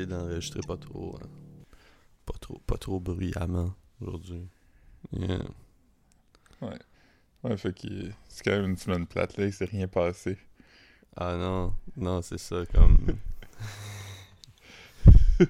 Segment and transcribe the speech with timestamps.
[0.00, 1.26] essayer d'enregistrer pas trop, euh,
[2.26, 4.48] pas trop, pas trop bruyamment aujourd'hui.
[5.12, 5.42] Yeah.
[6.60, 6.78] Ouais.
[7.42, 7.88] Ouais, fait que
[8.28, 10.36] c'est quand même une semaine plate, là, il s'est rien passé.
[11.16, 12.98] Ah non, non, c'est ça, comme...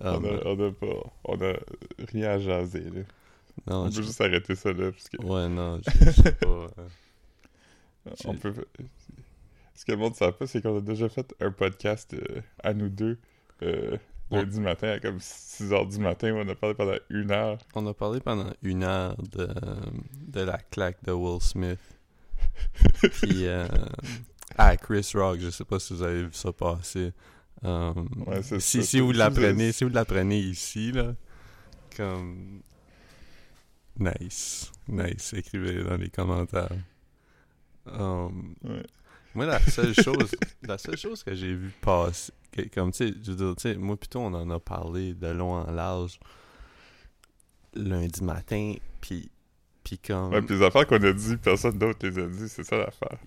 [0.00, 1.12] Ah, on, a, mais- on a pas...
[1.26, 1.52] On a
[2.10, 3.02] rien à jaser, là.
[3.68, 5.22] non, On peut juste arrêter ça, là, parce que...
[5.22, 6.46] Ouais, non, je sais pas...
[8.08, 8.52] euh, On peut...
[9.74, 12.40] Ce que le monde ne sait pas, c'est qu'on a déjà fait un podcast euh,
[12.62, 13.18] à nous deux
[13.62, 13.96] euh,
[14.30, 16.32] lundi matin à comme 6h du matin.
[16.32, 17.58] où On a parlé pendant une heure.
[17.74, 19.48] On a parlé pendant une heure de,
[20.28, 21.80] de la claque de Will Smith.
[23.12, 23.66] Puis, euh,
[24.58, 27.12] ah, Chris Rock, je sais pas si vous avez vu ça passer.
[27.64, 27.92] Euh,
[28.26, 28.82] Ouais, si, ça.
[28.82, 31.14] si vous l'apprenez, si vous l'apprenez ici, là,
[31.96, 32.60] comme...
[33.98, 34.72] Nice.
[34.88, 35.32] Nice.
[35.34, 36.72] Écrivez dans les commentaires.
[37.86, 38.82] Um, Ouais.
[39.34, 40.30] Moi, la seule chose,
[40.62, 43.62] la seule chose que j'ai vu passer, que- comme tu sais, je veux dire, tu
[43.62, 46.18] sais, moi plutôt on en a parlé de long en large
[47.74, 49.30] lundi matin, puis
[49.84, 52.62] puis comme Ouais, puis les affaires qu'on a dit, personne d'autre les a dit, c'est
[52.64, 53.18] ça l'affaire.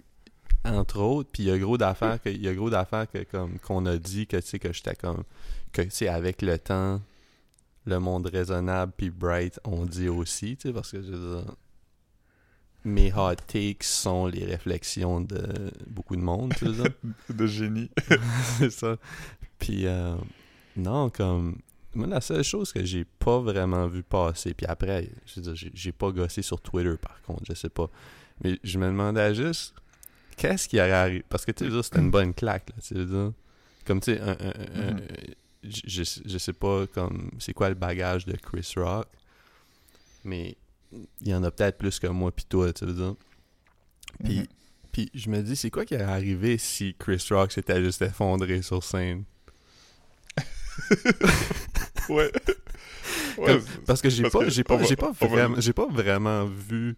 [0.63, 3.23] entre autres, puis il y a gros d'affaires que il y a gros d'affaires que
[3.23, 5.23] comme qu'on a dit que tu sais que j'étais comme
[5.73, 7.01] que tu sais avec le temps
[7.85, 11.55] le monde raisonnable puis bright on dit aussi, tu sais parce que je veux dire,
[12.85, 16.83] mes hot takes sont les réflexions de beaucoup de monde, tu sais.
[17.33, 17.89] De génie.
[18.59, 18.97] c'est ça.
[19.59, 20.15] Puis, euh,
[20.77, 21.57] non, comme.
[21.93, 25.69] Moi, la seule chose que j'ai pas vraiment vu passer, puis après, je veux dire,
[25.73, 27.89] j'ai- pas gossé sur Twitter, par contre, je sais pas.
[28.43, 29.73] Mais je me demandais juste,
[30.35, 31.23] qu'est-ce qui aurait arrivé?
[31.29, 33.33] Parce que, tu sais, c'était une bonne claque, là, tu sais, je veux dire?
[33.85, 35.01] Comme, tu sais, un- un- un- Mhm.
[35.63, 39.07] je, je- je sais pas, comme, c'est quoi le bagage de Chris Rock,
[40.25, 40.57] mais
[41.21, 43.15] il y en a peut-être plus que moi, puis toi, tu veux dire.
[44.23, 44.45] Puis, Mhm.
[44.91, 48.61] puis je me dis, c'est quoi qui aurait arrivé si Chris Rock s'était juste effondré
[48.61, 49.23] sur scène?
[52.09, 52.31] Ouais.
[53.35, 56.95] Comme- Parce que j'ai pas, j'ai pas, j'ai pas vraiment, j'ai pas vraiment vu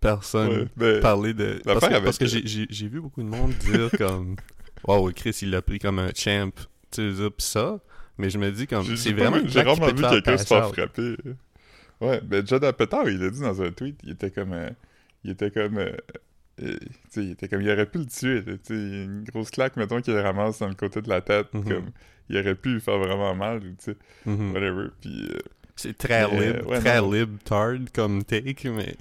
[0.00, 1.60] personne ouais, mais- parler de.
[1.64, 4.36] Parce que, parce que j'ai, vu beaucoup de monde dire comme,
[4.84, 6.50] wow, Chris il l'a pris comme un champ,
[6.90, 7.78] tu sais, pis ça.
[8.18, 11.16] Mais je me dis comme, j'ai- c'est vraiment J'ai rarement vu quelqu'un se faire frapper.
[12.00, 14.52] Ouais, ben John Apatow, il a dit dans un tweet, il était comme...
[14.52, 14.70] euh,
[15.24, 15.78] il était comme...
[15.78, 15.92] euh,
[16.62, 17.60] euh, tu sais, il était comme...
[17.62, 20.74] Il aurait pu le tuer, là, une grosse claque, mettons, qu'il le ramasse dans le
[20.74, 21.64] côté de la tête, Mhm.
[21.64, 21.90] comme...
[22.28, 23.96] Il aurait pu lui faire vraiment mal, ou tu sais,
[24.26, 24.52] Mhm.
[24.52, 25.28] whatever, puis...
[25.30, 25.38] euh,
[25.76, 27.10] C'est très Mais, lib, ouais, très non.
[27.12, 28.94] libtard comme take, mais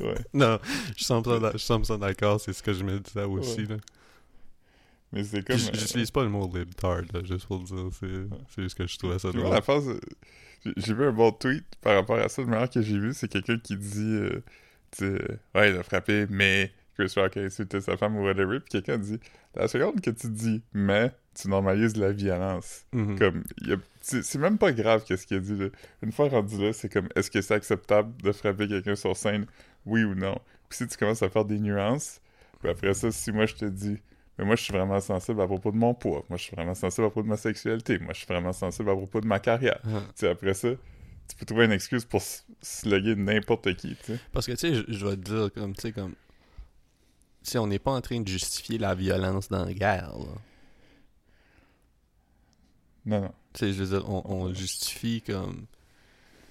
[0.00, 0.14] ouais.
[0.34, 0.58] non,
[0.96, 3.66] je sens ça d'accord, c'est ce que je me disais aussi Ouais.
[3.68, 3.76] là.
[5.14, 5.56] Mais c'est comme...
[5.56, 8.86] euh, J'utilise pas le mot libtard, là, juste pour le dire, c'est, c'est juste que
[8.86, 9.50] je trouvais ça drôle.
[9.50, 10.00] la phase, euh,
[10.76, 12.42] j'ai- vu un bon tweet par rapport à ça.
[12.42, 14.42] Le meilleur que j'ai vu, c'est quelqu'un qui dit, euh,
[14.90, 18.60] tu sais, ouais, il a frappé, mais Chris Rock a insulté sa femme ou whatever.
[18.60, 19.18] Puis quelqu'un dit,
[19.54, 22.84] la seconde que tu dis, mais tu normalises la violence.
[22.92, 23.18] Mhm.
[23.18, 23.42] Comme,
[24.00, 25.56] c'est même pas grave qu'est-ce qu'il a dit.
[25.56, 25.66] Là.
[26.02, 29.46] Une fois rendu là, c'est comme, est-ce que c'est acceptable de frapper quelqu'un sur scène,
[29.86, 30.38] oui ou non?
[30.68, 32.20] Puis si tu commences à faire des nuances,
[32.60, 33.96] puis après ça, si moi je te dis,
[34.38, 36.74] mais moi je suis vraiment sensible à propos de mon poids, moi je suis vraiment
[36.74, 39.38] sensible à propos de ma sexualité, moi je suis vraiment sensible à propos de ma
[39.38, 39.80] carrière.
[39.84, 40.00] Ah.
[40.08, 40.70] Tu sais, après ça,
[41.28, 42.22] tu peux trouver une excuse pour
[42.60, 44.20] slugger n'importe qui, tu sais.
[44.32, 46.12] Parce que, tu sais, je, je vais te dire, comme, tu sais, comme...
[47.42, 50.34] Tu sais, on n'est pas en train de justifier la violence dans la guerre, là.
[53.06, 53.32] Non, non.
[53.52, 55.66] Tu sais, je veux dire, on, on justifie, comme...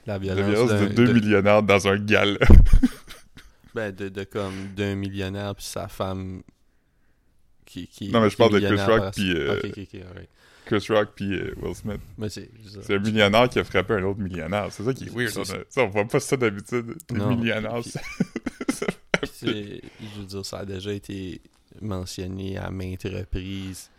[0.05, 2.37] La La violence, violence de deux de, millionnaires dans un gala.
[3.73, 6.43] ben, de, de, comme, d'un millionnaire puis sa femme
[7.73, 7.87] qui...
[7.87, 9.59] qui Non, mais je parle de Chris Rock par- puis, euh.
[10.65, 11.99] Chris Rock puis euh, Will Smith.
[12.29, 12.93] C'est...
[12.95, 14.67] un millionnaire qui a frappé un autre millionnaire.
[14.71, 15.33] C'est ça qui est weird.
[15.37, 16.95] On, a- ça, on voit pas ça d'habitude.
[17.11, 17.91] Les millionnaires, puis-
[18.69, 18.85] ça-
[19.21, 21.41] Puis c'est- je veux dire, ça a déjà été
[21.81, 23.89] mentionné à maintes reprises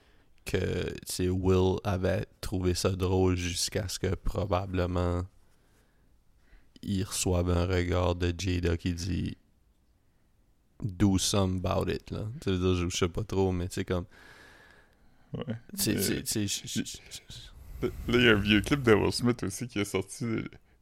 [0.47, 5.23] que Will avait trouvé ça drôle jusqu'à ce que probablement
[6.83, 9.37] il reçoive un regard de Jada qui dit
[10.85, 12.11] Do some about it.
[12.11, 12.27] Là.
[12.43, 14.05] Tu veux dire, je, je sais pas trop, mais tu sais, comme.
[15.33, 15.55] Ouais.
[15.79, 16.99] Tu sais, je-
[17.83, 20.25] Là, il y a un vieux clip de Will Smith aussi qui est sorti.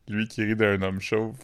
[0.08, 1.37] Lui qui rit d'un homme chauve.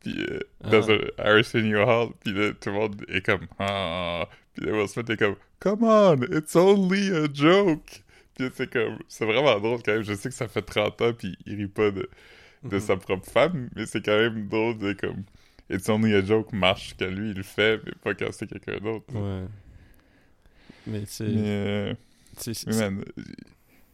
[0.00, 0.92] Puis euh, dans Ah.
[1.24, 2.08] un Arsenio Hall.
[2.24, 4.28] Puis là, tout le monde est comme Ah.
[4.54, 8.02] Puis là, Will Smith est comme Come on, it's only a joke.
[8.36, 8.98] Puis c'est comme.
[9.08, 10.02] C'est vraiment drôle quand même.
[10.02, 11.12] Je sais que ça fait 30 ans.
[11.12, 12.08] Puis il rit pas de,
[12.64, 12.80] de Mhm.
[12.80, 13.68] sa propre femme.
[13.76, 15.22] Mais c'est quand même drôle de comme.
[15.70, 17.80] It's only a joke marche quand lui il le fait.
[17.84, 19.06] Mais pas quand c'est quelqu'un d'autre.
[19.14, 19.46] Ouais.
[21.26, 21.48] Mais
[21.90, 21.94] euh,
[22.38, 23.04] c'est- man,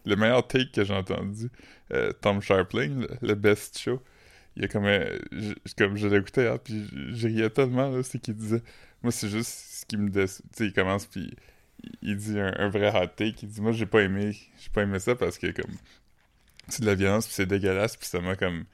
[0.05, 1.49] le meilleur take que j'ai entendu,
[1.93, 4.03] euh, Tom Sharpling, le, le best show,
[4.57, 8.03] il y a comme un- je- comme je l'écoutais, hein, puis je, riais tellement, là,
[8.03, 8.63] c'est qu'il disait,
[9.03, 11.35] moi c'est juste ce qui me tu sais, il commence, puis
[12.03, 13.37] il dit un, un vrai hot take.
[13.43, 15.73] Il dit Moi, j'ai pas aimé j'ai pas aimé ça parce que, comme,
[16.69, 18.65] c'est de la violence, puis c'est dégueulasse, puis ça m'a, comme,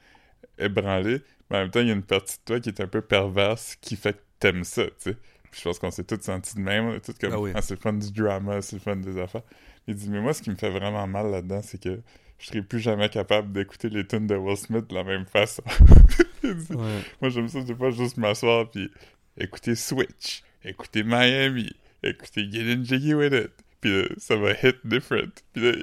[0.59, 1.21] ébranlé.
[1.49, 3.01] Mais en même temps, il y a une partie de toi qui est un peu
[3.01, 5.17] perverse qui fait que t'aimes ça, tu sais.
[5.51, 6.85] Puis je pense qu'on s'est tous sentis de même.
[6.85, 7.51] on est tous comme Ah oui.
[7.55, 9.41] Ah, c'est le fun du drama, c'est le fun des affaires.
[9.87, 11.99] Il dit Mais moi, ce qui me fait vraiment mal là-dedans, c'est que
[12.37, 15.63] je serai plus jamais capable d'écouter les tunes de Will Smith de la même façon.
[16.43, 16.99] Il dit, Ouais.
[17.19, 18.89] moi, j'aime ça, je pas juste m'asseoir puis
[19.37, 21.69] écouter Switch, écouter Miami,
[22.03, 23.51] écouter Getting Jiggy With It.
[23.81, 25.31] Puis là, ça va hit different.
[25.53, 25.77] Puis là,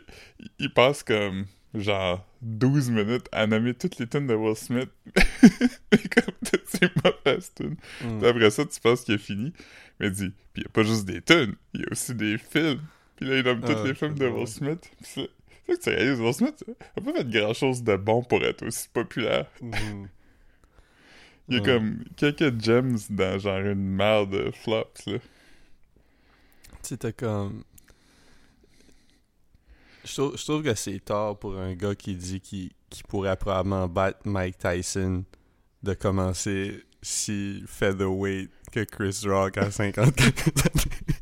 [0.60, 1.46] il passe comme
[1.81, 4.88] genre 12 minutes à nommer toutes les tunes de Will Smith.
[5.43, 7.76] Mais comme toutes ces mauvaises tunes.
[8.02, 8.25] Mm.
[8.25, 9.52] Après ça, tu penses qu'il a fini.
[10.00, 12.38] Mais dit, puis il n'y a pas juste des tunes, il y a aussi des
[12.38, 12.81] films.
[13.17, 14.46] Puis là, il nomme tous Ah, les films de c'est Will.
[14.46, 14.90] Smith.
[15.02, 15.31] C'est
[15.67, 16.64] c'est là que tu réalises, Will Smith
[16.96, 19.46] a pas fait grand chose de bon pour être aussi populaire.
[19.62, 20.08] Mhm.
[21.49, 21.67] Il y a Ouais.
[21.67, 25.19] comme quelques gems dans genre une merde de flops, là.
[26.82, 27.64] Tu sais, t'as comme.
[30.06, 32.70] Je trouve, je trouve que c'est tard pour un gars qui dit qu'il
[33.08, 35.25] pourrait probablement battre Mike Tyson
[35.82, 41.17] de commencer si featherweight que Chris Rock à 50 quelques années.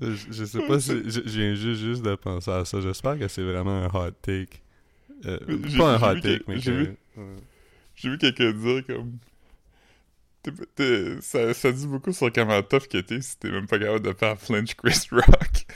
[0.00, 0.92] je, je sais pas si.
[1.04, 2.80] Je, je viens juste, juste de penser à ça.
[2.80, 4.62] J'espère que c'est vraiment un hot take.
[5.26, 5.38] Euh,
[5.76, 7.36] pas un hot take, mais j'ai que- vu- ouais.
[7.96, 9.18] J'ai vu quelqu'un dire comme.
[11.20, 14.12] Ça, ça dit beaucoup sur comment tough que t'es si t'es même pas capable de
[14.12, 15.66] faire flinch Chris Rock.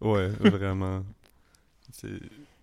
[0.00, 1.04] Ouais, vraiment.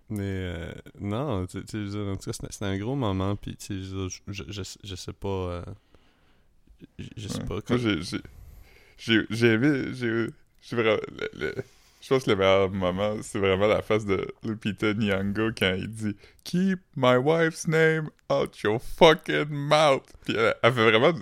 [0.09, 4.09] Mais euh, non, tu sais, en tout cas, c'était un gros moment, puis tu sais,
[4.27, 4.43] je,
[4.83, 5.27] je, sais pas.
[5.27, 5.61] euh,
[6.99, 7.45] je, je sais Ouais.
[7.45, 7.61] pas.
[7.61, 7.77] Comme...
[7.79, 7.95] j'ai-
[9.53, 9.93] aimé.
[9.93, 10.97] J'ai vraiment.
[11.11, 11.55] le- le-
[12.05, 15.87] je pense que le meilleur moment, c'est vraiment la face de Lupita Nyong'o quand il
[15.87, 20.03] dit Keep my wife's name out your fucking mouth.
[20.23, 21.13] Puis elle, elle fait vraiment,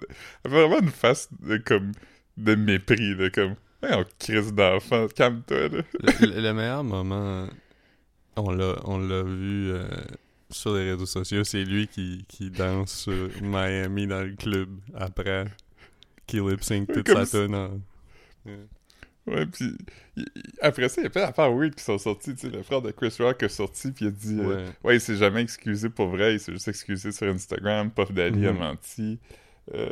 [0.43, 1.93] elle fait vraiment une face de comme
[2.35, 7.47] de mépris, de comme hey, on crise d'enfant, calme-toi le, le- le meilleur moment,
[8.35, 9.87] on l'a on l'a vu euh,
[10.49, 15.45] sur les réseaux sociaux, c'est lui qui, qui danse sur Miami dans le club après,
[16.27, 17.47] qui lip sync toute Comme sa si-
[19.25, 19.45] Ouais.
[19.45, 19.75] Puis
[20.61, 22.35] après ça, il y a plein d'affaires weird qui sont sorties.
[22.35, 24.95] Tu sais, le frère de Chris Rock est sorti, puis il a dit euh, Ouais.
[24.95, 27.89] Il s'est jamais excusé pour vrai, il s'est juste excusé sur Instagram.
[27.91, 28.59] Puff Daddy a Mhm.
[28.59, 29.19] menti.
[29.73, 29.87] Euh,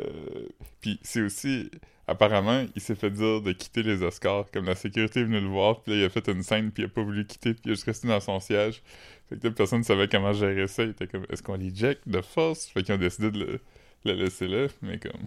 [0.82, 1.70] puis c'est aussi,
[2.06, 4.50] apparemment, il s'est fait dire de quitter les Oscars.
[4.52, 6.82] Comme la sécurité est venue le voir, puis là, il a fait une scène, puis
[6.82, 8.82] il a pas voulu quitter, puis il a juste resté dans son siège.
[9.30, 10.82] Fait que là, personne ne savait comment gérer ça.
[10.82, 12.66] Il était comme, est-ce qu'on l'éjecte de force?
[12.66, 13.60] Fait qu'ils ont décidé de le,
[14.04, 15.22] le laisser là, mais comme,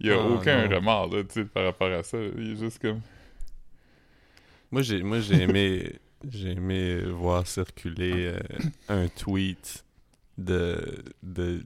[0.00, 0.74] il y a Ah, aucun non.
[0.76, 2.18] remords, là, tu sais, par rapport à ça.
[2.36, 3.00] Il est juste comme,
[4.70, 5.98] Moi, j'ai, moi, j'ai aimé,
[6.28, 8.40] j'ai aimé voir circuler euh,
[8.88, 9.84] un tweet
[10.38, 11.64] de, de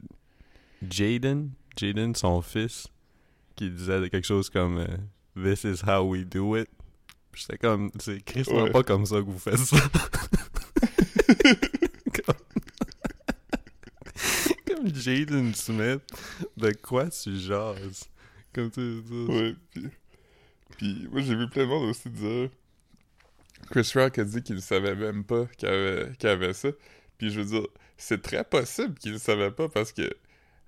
[0.89, 2.87] Jaden, Jaden, son fils,
[3.57, 4.87] qui disait quelque chose comme euh,
[5.37, 6.69] This is how we do it.
[7.35, 8.71] J'étais comme, c'est crissement Ouais.
[8.71, 9.77] pas comme ça que vous faites ça.
[12.27, 12.35] comme,
[14.67, 16.01] comme Jaden Smith,
[16.57, 18.09] de quoi tu jases?
[18.53, 19.89] Comme tu tu- Ouais, puis,
[20.77, 22.51] puis moi j'ai vu plein de monde aussi dire
[23.71, 26.69] Chris Rock a dit qu'il ne savait même pas qu'il avait, ça.
[27.19, 30.11] Puis je veux dire, c'est très possible qu'il ne savait pas parce que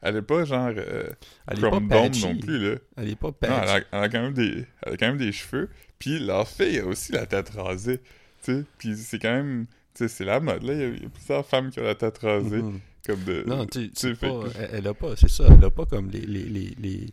[0.03, 1.05] elle est pas genre euh,
[1.47, 2.77] Elle est pas non plus là.
[2.97, 3.63] Elle est pas Non, patchy.
[3.63, 5.69] elle, a, elle a quand même des, elle a quand même des cheveux.
[5.99, 7.99] Puis leur fille a aussi la tête rasée.
[8.43, 10.73] Tu sais, puis c'est quand même, tu sais, c'est la mode là.
[10.75, 12.81] Il y, a, il y a plusieurs femmes qui ont la tête rasée, Mhm.
[13.07, 13.45] comme de.
[13.47, 16.43] Non, tu sais, elle, elle a pas, c'est ça, elle a pas comme les, les,
[16.45, 17.13] les, les, tu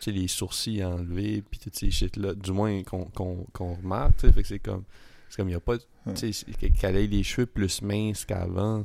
[0.00, 4.26] sais, les sourcils enlevés, puis toutes ces shit-là, du moins qu'on qu'on qu'on remarque, tu
[4.26, 4.84] sais, fait que c'est comme,
[5.32, 6.44] c'est comme, il y a pas, tu sais,
[6.78, 8.84] qu'elle ait les cheveux plus minces qu'avant,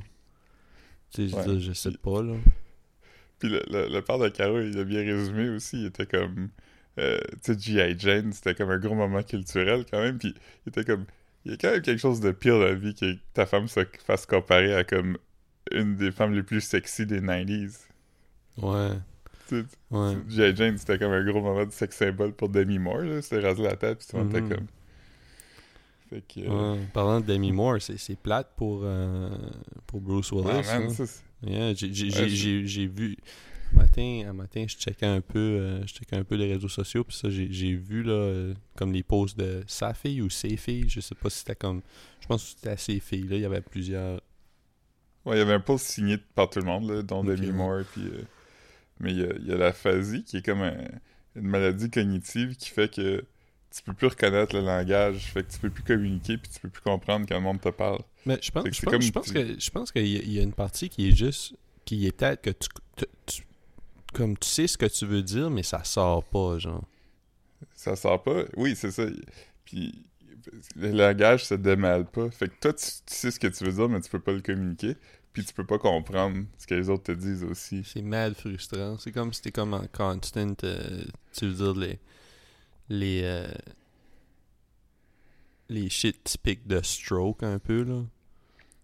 [1.13, 1.74] tu sais, je Ouais.
[1.74, 2.36] sais pas, là.
[3.39, 5.82] Puis le, le, le père de Caro, il a bien résumé aussi.
[5.82, 6.50] Il était comme.
[7.00, 7.96] euh, tu sais, G.I.
[8.00, 10.18] Jane, c'était comme un gros moment culturel quand même.
[10.18, 10.34] Puis
[10.66, 11.06] il était comme.
[11.46, 13.68] Il y a quand même quelque chose de pire dans la vie que ta femme
[13.68, 15.18] se fasse comparer à comme
[15.72, 17.82] une des femmes les plus sexy des 90s.
[18.58, 18.89] Ouais,
[19.50, 19.66] Tu.
[20.30, 20.56] G.I.
[20.56, 23.01] Jane, c'était comme un gros moment de sex symbole pour Demi Moore.
[23.01, 23.22] Là.
[23.22, 24.50] C'était rasé la tête, puis était Mhm.
[24.50, 24.68] comme.
[26.10, 26.40] Fait que.
[26.42, 26.80] euh, Ouais.
[26.94, 29.30] Parlant de Demi Moore, c'est plate pour, euh,
[29.86, 30.66] pour Bruce Willis.
[30.70, 31.06] ah, hein.
[31.44, 33.16] Yeah, j'ai vu
[33.74, 36.70] un matin, un matin, je checkais un peu, euh, je checkais un peu les réseaux
[36.70, 40.86] sociaux, puis ça, j'ai vu là, comme les posts de sa fille ou ses filles,
[40.90, 41.82] je sais pas si c'était comme,
[42.22, 44.22] je pense que c'était ses filles là, il y avait plusieurs.
[45.26, 47.52] Ouais, il y avait un post signé par tout le monde, là, dont Ok, Demi.
[47.52, 47.82] Moore.
[47.92, 48.04] Puis,
[49.00, 50.88] mais il y a, il y a la phasie qui est comme un-
[51.36, 53.24] une maladie cognitive qui fait que
[53.77, 56.69] tu peux plus reconnaître le langage, fait que tu peux plus communiquer puis tu peux
[56.69, 58.00] plus comprendre quand le monde te parle.
[58.25, 60.53] Mais je pense, je pense, je pense que je pense qu'il y, y a une
[60.53, 61.55] partie qui est juste,
[61.86, 63.43] qui est peut-être que tu, tu, tu
[64.13, 66.84] comme tu sais ce que tu veux dire, mais ça sort pas, genre.
[67.75, 68.46] Ça sort pas?
[68.55, 69.03] Oui, c'est ça.
[69.63, 70.05] Puis
[70.75, 72.29] le langage se démêle pas.
[72.31, 74.31] Fait que toi, tu, tu sais ce que tu veux dire, mais tu peux pas
[74.31, 74.96] le communiquer.
[75.34, 77.84] Puis tu peux pas comprendre ce que les autres te disent aussi.
[77.84, 78.98] C'est mad frustrant.
[78.98, 82.00] C'est comme si t'es comme en constant, euh, tu veux dire, les.
[82.89, 83.22] Les.
[83.24, 83.48] euh,
[85.70, 88.03] les shit typiques de stroke, un peu, là.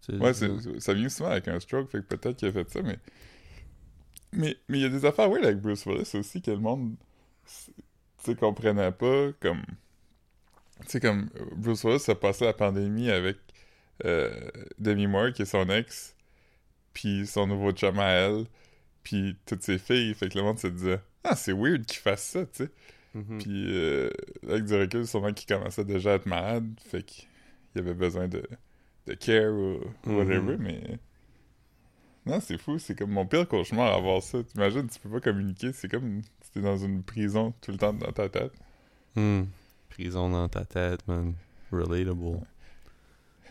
[0.09, 2.99] Ouais, ça vient souvent avec un stroke, fait que peut-être qu'il a fait ça, mais.
[4.31, 6.95] Mais mais il y a des affaires, oui, avec Bruce Willis aussi, que le monde.
[8.23, 9.63] Tu comprenait pas, comme.
[10.81, 13.37] Tu sais, comme Bruce Willis a passé la pandémie avec
[14.05, 16.15] euh, Demi Moore, qui est son ex,
[16.93, 18.45] puis son nouveau chum à elle,
[19.03, 22.23] puis toutes ses filles, fait que le monde se disait Ah, c'est weird qu'il fasse
[22.23, 22.71] ça, tu sais.
[23.13, 23.37] Mhm.
[23.39, 24.09] Puis, euh,
[24.47, 27.27] avec du recul, sûrement qu'il commençait déjà à être malade, fait qu'il
[27.75, 28.43] avait besoin de,
[29.07, 30.61] de care ou whatever, Mhm.
[30.61, 30.99] mais...
[32.25, 34.41] Non, c'est fou, c'est comme mon pire cauchemar à avoir ça.
[34.43, 37.91] T'imagines, tu peux pas communiquer, c'est comme si t'es dans une prison tout le temps
[37.91, 38.53] dans ta tête.
[39.15, 39.43] Hmm.
[39.89, 41.33] Prison dans ta tête, man.
[41.71, 42.39] Relatable.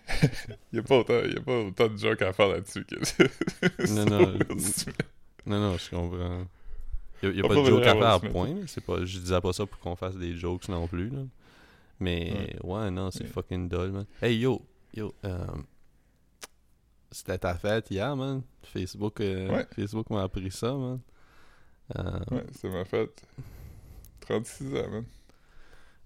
[0.73, 2.97] Y a pas autant, y a pas autant de jokes à faire là-dessus que
[3.95, 4.39] Non, non.
[5.47, 6.47] Non, non, je comprends.
[7.23, 8.55] Y a, y a pas de joke à faire, point.
[8.67, 11.21] C'est pas, je disais pas ça pour qu'on fasse des jokes non plus, là.
[12.01, 14.07] Mais, ouais, non, c'est fucking dull, man.
[14.21, 14.61] Hey, yo,
[14.95, 15.47] yo, euh,
[17.11, 18.43] c'était ta fête hier, man.
[18.65, 19.67] Facebook, euh, Ouais.
[19.75, 21.01] Facebook m'a appris ça, man.
[21.97, 23.23] Euh, Ouais, c'est ma fête.
[24.21, 25.05] 36 ans, man.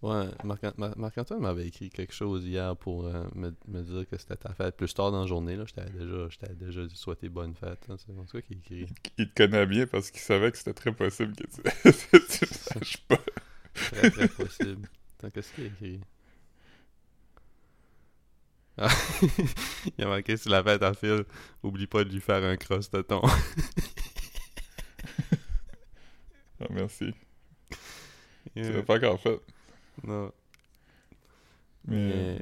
[0.07, 4.17] Ouais, Marc- Mar- Marc-Antoine m'avait écrit quelque chose hier pour euh, me, me dire que
[4.19, 4.77] c'était ta fête.
[4.77, 7.85] Plus tard dans la journée, je t'avais déjà, je déjà souhaité bonne fête.
[7.89, 7.97] hein.
[7.99, 8.87] C'est comme ça qu'il écrit.
[9.19, 11.63] Il te connaît bien parce qu'il savait que c'était très possible que tu,
[12.29, 13.19] tu le saches pas.
[13.75, 14.89] Très, très possible.
[15.35, 16.01] Qu'est-ce qu'il a écrit?
[18.79, 18.89] Ah,
[19.99, 21.25] il a marqué sur la fête à fil.
[21.63, 23.23] Oublie pas de lui faire un cross de ton.
[26.61, 27.13] Ah, merci.
[28.55, 28.73] Tu Yeah.
[28.73, 29.41] l'as pas encore fait.
[30.05, 30.31] Non.
[31.87, 31.97] Mais...
[32.09, 32.38] Mais-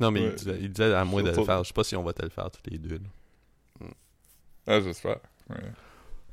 [0.00, 0.34] Non, mais il, ouais.
[0.34, 1.62] disait, il disait à moi de le faire.
[1.62, 2.98] Je sais pas si on va te le faire tous les deux.
[3.80, 3.86] là.
[4.66, 5.18] Ah, j'espère.
[5.48, 5.56] Ouais.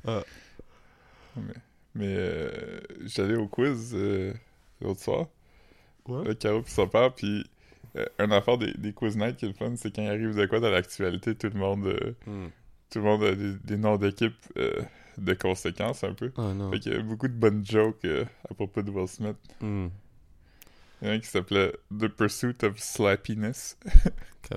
[0.06, 0.22] Ah.
[1.36, 1.42] Mais,
[1.94, 4.32] mais euh, j'allais au quiz euh,
[4.80, 5.26] l'autre soir.
[6.08, 7.44] Le Caro puis son père, puis
[7.96, 10.34] euh, une affaire des, des quiz night qui est le fun, c'est quand il arrive
[10.34, 12.48] de quoi dans l'actualité, tout le monde euh, Hmm.
[12.90, 14.80] tout le monde a des, des noms d'équipe euh,
[15.18, 16.32] de conséquences un peu.
[16.36, 16.70] Oh non.
[16.70, 19.36] Fait qu'il y a beaucoup de bonnes jokes euh, à propos de Will Smith.
[19.60, 19.88] Hmm.
[21.00, 23.78] Il y en a un qui s'appelait The Pursuit of Slappiness.
[24.48, 24.56] Pas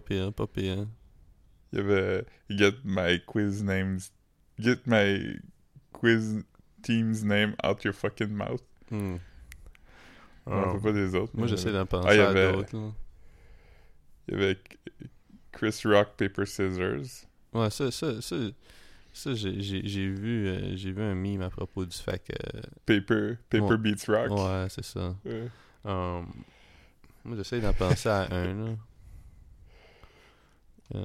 [0.00, 0.86] pire, pas pire.
[1.72, 4.10] Il y avait Get my quiz names
[4.58, 5.38] Get my
[5.92, 6.42] quiz
[6.82, 8.62] team's name out your fucking mouth.
[8.90, 9.16] Hmm.
[10.46, 11.32] Rappelle pas des autres.
[11.34, 12.76] Moi, j'essaie d'en penser Ah, il y à avait- d'autres.
[12.76, 12.92] là.
[14.28, 14.58] Il y avait
[15.52, 17.26] Chris Rock Paper Scissors.
[17.54, 18.36] Ouais, ça, ça, ça,
[19.14, 22.32] ça j'ai vu, euh, j'ai vu un meme à propos du fait que...
[22.86, 23.76] Paper Paper Ouais.
[23.78, 24.30] Beats Rock.
[24.38, 25.14] Ouais, c'est ça.
[25.24, 25.48] Ouais.
[25.84, 26.26] Um,
[27.24, 28.72] moi, j'essaie d'en penser à un, là.
[30.94, 31.04] Euh,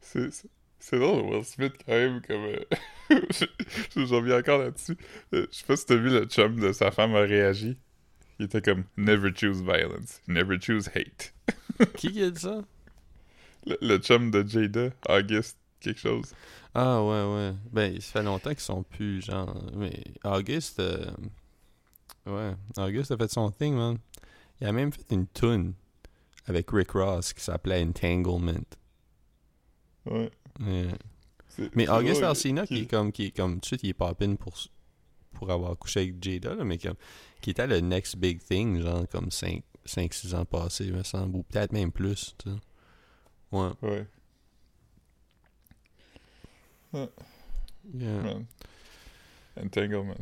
[0.00, 0.30] C'est
[0.78, 2.44] c'est- drôle, Will Smith, quand même, comme...
[2.44, 2.64] euh,
[3.30, 4.96] je- J'en reviens encore là-dessus.
[5.34, 7.76] Euh, Je sais pas si t'as vu le chum de sa femme a réagi.
[8.38, 10.20] Il était comme «Never choose violence.
[10.28, 11.34] Never choose hate
[11.96, 12.62] Qui qui a dit ça?».
[13.66, 16.34] Le, le chum de Jada, August, quelque chose.
[16.74, 17.54] Ah, ouais, ouais.
[17.72, 19.54] Ben, ça fait longtemps qu'ils sont plus, genre...
[19.74, 20.80] Mais Auguste...
[20.80, 21.10] euh,
[22.26, 23.98] Ouais, Auguste a fait son thing, man.
[24.60, 25.74] Il a même fait une tune
[26.46, 28.64] avec Rick Ross qui s'appelait Entanglement.
[30.06, 30.30] Ouais.
[31.74, 34.34] Mais August Alsina, qui est comme, qui est comme, tout de suite, il est poppin
[34.36, 34.54] pour,
[35.32, 36.96] pour avoir couché avec Jada, là, mais comme,
[37.40, 41.72] qui était le next big thing, genre, comme 5-6 ans passés, me semble, ou peut-être
[41.72, 42.56] même plus, tu sais.
[43.52, 43.70] Ouais.
[43.82, 44.06] Ouais.
[47.94, 48.22] Yeah.
[48.22, 48.46] Man.
[49.56, 50.16] Entanglement.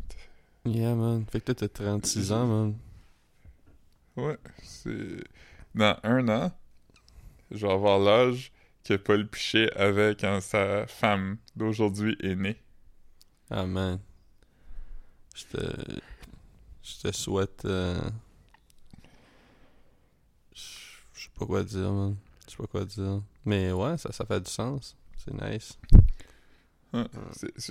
[0.65, 1.25] Yeah, man.
[1.31, 2.77] Fait que toi, t'as 36 ans, man.
[4.15, 5.23] Ouais, c'est...
[5.73, 6.51] Dans un an,
[7.51, 8.51] je vais avoir l'âge
[8.83, 12.57] que Paul Pichet avait quand sa femme d'aujourd'hui est née.
[13.49, 13.99] Ah, man.
[15.35, 15.99] Je te...
[16.83, 17.65] Je te souhaite...
[17.65, 17.99] euh,
[20.53, 20.61] Je
[21.13, 22.15] je sais pas quoi dire, man.
[22.47, 23.21] Je sais pas quoi dire.
[23.45, 24.95] Mais ouais, ça, ça fait du sens.
[25.17, 25.77] C'est nice.
[26.93, 27.05] Ouais,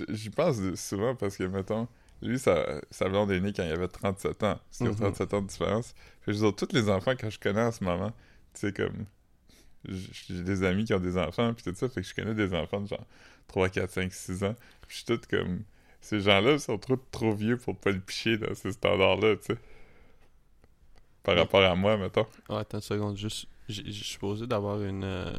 [0.09, 1.87] J'y pense souvent parce que, mettons,
[2.21, 4.59] lui, sa, sa blonde est née quand il avait 37 ans.
[4.71, 4.95] C'est Mhm.
[4.95, 5.93] 37 ans de différence.
[6.25, 8.11] Que je veux dire, tous les enfants que je connais en ce moment,
[8.53, 9.05] tu sais, comme...
[9.87, 12.53] J'ai des amis qui ont des enfants, puis tout ça, fait que je connais des
[12.55, 13.05] enfants de genre
[13.47, 14.55] 3, 4, 5, 6 ans.
[14.87, 15.61] Puis je suis tout comme...
[16.01, 19.59] Ces gens-là sont trop, trop vieux pour pas le picher dans ces standards-là, tu sais.
[21.23, 22.27] Par rapport à moi, mettons.
[22.49, 23.47] Ah, attends une seconde, juste.
[23.67, 25.03] Je suis supposé d'avoir une.
[25.03, 25.33] euh,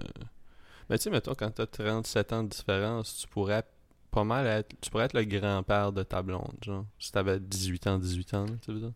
[0.90, 3.64] Mais tu sais, mettons, quand t'as 37 ans de différence, tu pourrais
[4.10, 4.74] pas mal être.
[4.80, 6.84] Tu pourrais être le grand-père de ta blonde, genre.
[6.98, 8.92] Si t'avais 18 ans, 18 ans, tu dire.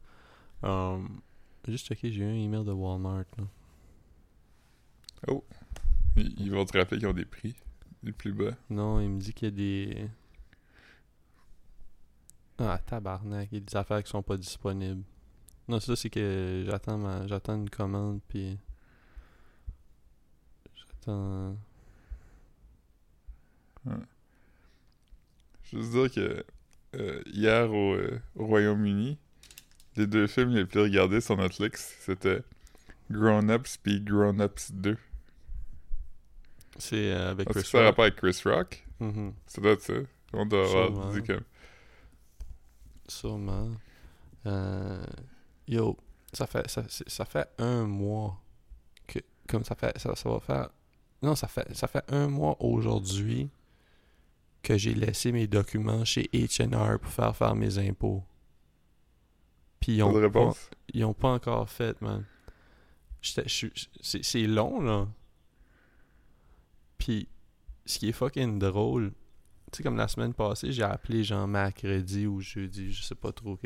[0.62, 1.20] Um,
[1.68, 3.44] juste checker, j'ai eu un email de Walmart, là.
[6.16, 7.54] Ils, ils vont te rappeler qu'ils ont des prix
[8.02, 8.52] les plus bas.
[8.68, 10.08] Non, il me dit qu'il y a des.
[12.58, 15.02] Ah, tabarnak, il y a des affaires qui sont pas disponibles.
[15.68, 17.26] Non, ça, c'est que j'attends ma...
[17.26, 18.58] j'attends une commande, puis.
[23.84, 24.02] J'attends.
[25.72, 26.44] Juste dire que
[26.96, 29.18] euh, hier au, euh, au Royaume-Uni,
[29.96, 32.42] les deux films les plus regardés sur Netflix, c'était
[33.10, 34.96] Grown Ups puis Grown Ups 2.
[36.78, 37.86] C'est euh, avec que Chris ça Rock?
[37.86, 38.86] rapport avec Chris Rock?
[39.46, 39.94] Ça doit être ça.
[40.32, 41.42] On doit avoir dit comme...
[43.08, 43.70] Sûrement.
[44.46, 45.04] Euh,
[45.68, 45.96] yo,
[46.32, 48.40] ça fait ça, c'est- ça fait un mois
[49.06, 50.70] que comme ça fait ça, ça va faire
[51.22, 53.50] non ça fait ça fait un mois aujourd'hui
[54.62, 58.22] que j'ai laissé mes documents chez H&R pour faire faire mes impôts.
[59.80, 60.52] Puis ils ont pas,
[60.92, 62.24] ils ont pas encore fait, man.
[63.22, 65.08] C'est long, là.
[66.98, 67.28] Puis,
[67.86, 69.12] ce qui est fucking drôle,
[69.72, 73.32] tu sais, comme la semaine passée, j'ai appelé genre mercredi ou jeudi, je sais pas
[73.32, 73.58] trop?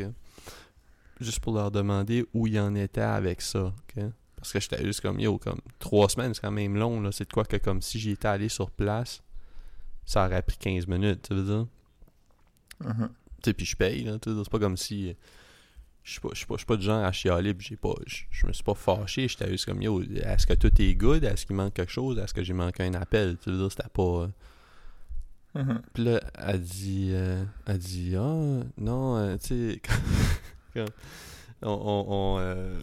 [1.20, 4.04] Juste pour leur demander où ils en étaient avec ça, ok?
[4.44, 7.12] Parce que j'étais juste comme, yo, comme, trois semaines, c'est quand même long, là.
[7.12, 9.22] C'est de quoi que, comme, si j'y étais allé sur place,
[10.04, 11.66] ça aurait pris 15 minutes, tu veux dire?
[12.84, 13.08] Mhm.
[13.42, 15.16] Tu sais, puis je paye, là, c'est pas comme si...
[16.02, 17.76] Je suis pas, je suis pas, je suis pas du genre à chialer, puis j'ai
[17.76, 17.94] pas...
[18.06, 21.24] Je, me suis pas fâché, j'étais juste comme, yo, est-ce que tout est good?
[21.24, 22.18] Est-ce qu'il manque quelque chose?
[22.18, 23.38] Est-ce que j'ai manqué un appel?
[23.42, 24.02] Tu veux dire, c'était pas...
[24.02, 24.28] euh,
[25.54, 25.82] Mhm.
[25.92, 29.80] Puis là, elle dit, euh, elle dit, ah, non, euh, tu
[30.74, 30.84] sais,
[31.62, 32.80] on, on, on, euh,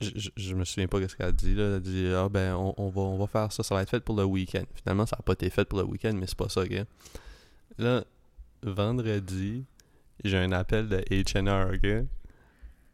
[0.00, 1.64] je, je, je me souviens pas ce qu'elle a dit, là.
[1.68, 3.90] Elle a dit, ah, ben, on, on va, on va faire ça, ça va être
[3.90, 4.64] fait pour le week-end.
[4.82, 6.84] Finalement, ça a pas été fait pour le week-end, mais c'est pas ça, ok?
[7.78, 8.04] Là,
[8.62, 9.64] vendredi,
[10.24, 12.06] j'ai un appel de H&R, ok?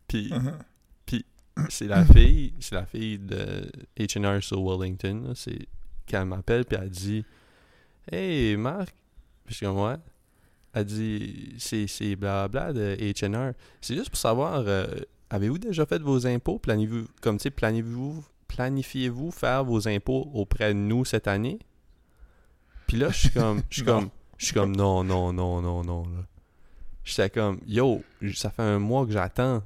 [0.08, 0.58] Puis, Mhm.
[1.68, 5.68] c'est la fille, c'est la fille de H&R sur Wellington, c'est
[6.06, 7.24] qu'elle m'appelle puis elle dit
[8.10, 8.88] "Hey Marc."
[9.44, 9.94] Puis je suis comme ouais.
[10.72, 13.52] Elle dit c'est c'est blabla de H&R.
[13.80, 14.86] C'est juste pour savoir euh,
[15.34, 16.58] avez-vous déjà fait vos impôts?
[16.58, 21.58] Planifiez-vous comme tu sais planifiez-vous planifiez-vous faire vos impôts auprès de nous cette année?
[22.86, 25.82] Puis là je suis comme je suis comme je suis comme non non non non
[25.82, 26.24] non là.
[27.02, 28.02] J'étais comme yo,
[28.34, 29.62] ça fait un mois que j'attends.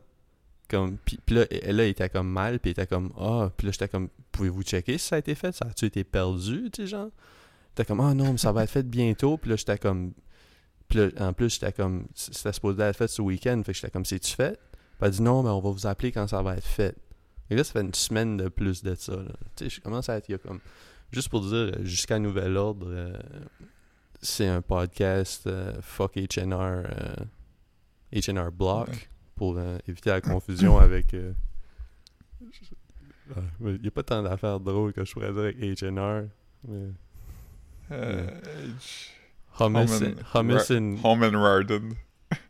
[0.68, 3.66] Comme puis, là elle là, elle était comme mal puis elle était comme ah puis
[3.66, 5.52] là j'étais comme pouvez-vous checker si ça a été fait?
[5.52, 7.10] Ça a-tu été perdu tu sais genre?
[7.74, 9.36] T'es comme ah non mais ça va être fait bientôt.
[9.36, 10.14] Puis là j'étais comme
[10.88, 13.60] puis là, en plus j'étais comme c'était supposé être fait ce week-end.
[13.64, 14.58] Fait que j'étais comme c'est-tu fait?
[15.00, 16.94] Elle dit non mais on va vous appeler quand ça va être fait
[17.50, 19.12] et là ça fait une semaine de plus de ça
[19.56, 20.60] tu sais je commence à être il y a comme
[21.12, 23.16] juste pour dire jusqu'à nouvel ordre euh,
[24.20, 27.14] c'est un podcast euh, fuck H&R euh,
[28.12, 28.94] H&R Block Ouais.
[29.36, 31.14] pour euh, éviter la confusion avec.
[31.14, 31.32] euh,
[33.60, 36.28] Il n'y a pas tant d'affaires drôles que je pourrais dire avec H&R.
[36.66, 36.88] Mais...
[37.92, 38.26] Euh,
[38.78, 39.10] H-
[39.60, 40.96] Hummus, hummus and...
[41.04, 41.92] Home and Warden.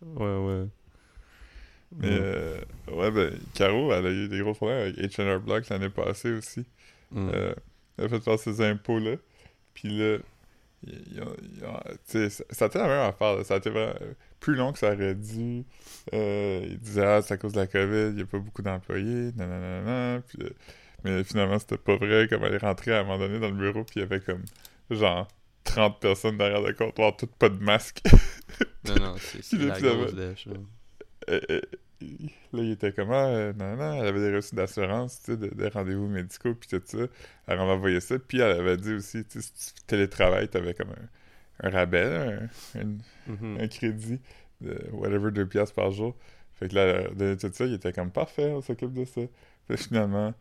[0.03, 0.67] Ouais, ouais.
[1.97, 2.61] Mais, euh,
[2.93, 6.65] ouais, ben, Caro, elle a eu des gros problèmes avec H&R Block l'année passée aussi.
[7.13, 7.31] Mm.
[7.33, 7.55] Euh,
[7.97, 9.17] elle a fait faire ses impôts, là.
[9.75, 10.19] Puis là,
[10.87, 13.45] ils- ils ont- ils ont- tu sais, ça, a été la même affaire, là.
[13.45, 13.95] Ça a été vraiment
[14.41, 15.65] plus long que ça aurait dû.
[16.13, 18.63] Euh, ils disaient, ah, c'est à cause de la COVID, il n'y a pas beaucoup
[18.63, 20.21] d'employés, nanana.
[20.29, 20.51] Puis, euh,
[21.05, 22.29] mais finalement, c'était pas vrai.
[22.29, 24.21] Comme elle est rentrée à un moment donné dans le bureau, puis il y avait
[24.21, 24.43] comme,
[24.91, 25.27] genre,
[25.65, 28.03] 30 personnes derrière le comptoir, toutes pas de masque.
[28.85, 30.49] Non, non, c'est la grosse dèche.
[31.29, 31.35] Là.
[31.35, 31.61] Euh, euh,
[32.53, 35.37] là, il était comme, ah, euh, non, non, elle avait des reçus d'assurance, tu sais,
[35.37, 36.99] de, de rendez-vous médicaux, puis tout ça.
[37.47, 40.75] Elle m'a envoyé ça, puis elle avait dit aussi, tu sais, si tu télétravailles, t'avais
[40.75, 43.59] comme un, un rabais, un, Mhm.
[43.61, 44.21] un crédit
[44.61, 46.17] de whatever, 2 piastres par jour.
[46.55, 49.21] Fait que là, de tout ça, il était comme, parfait, on s'occupe de ça.
[49.69, 50.35] Puis finalement,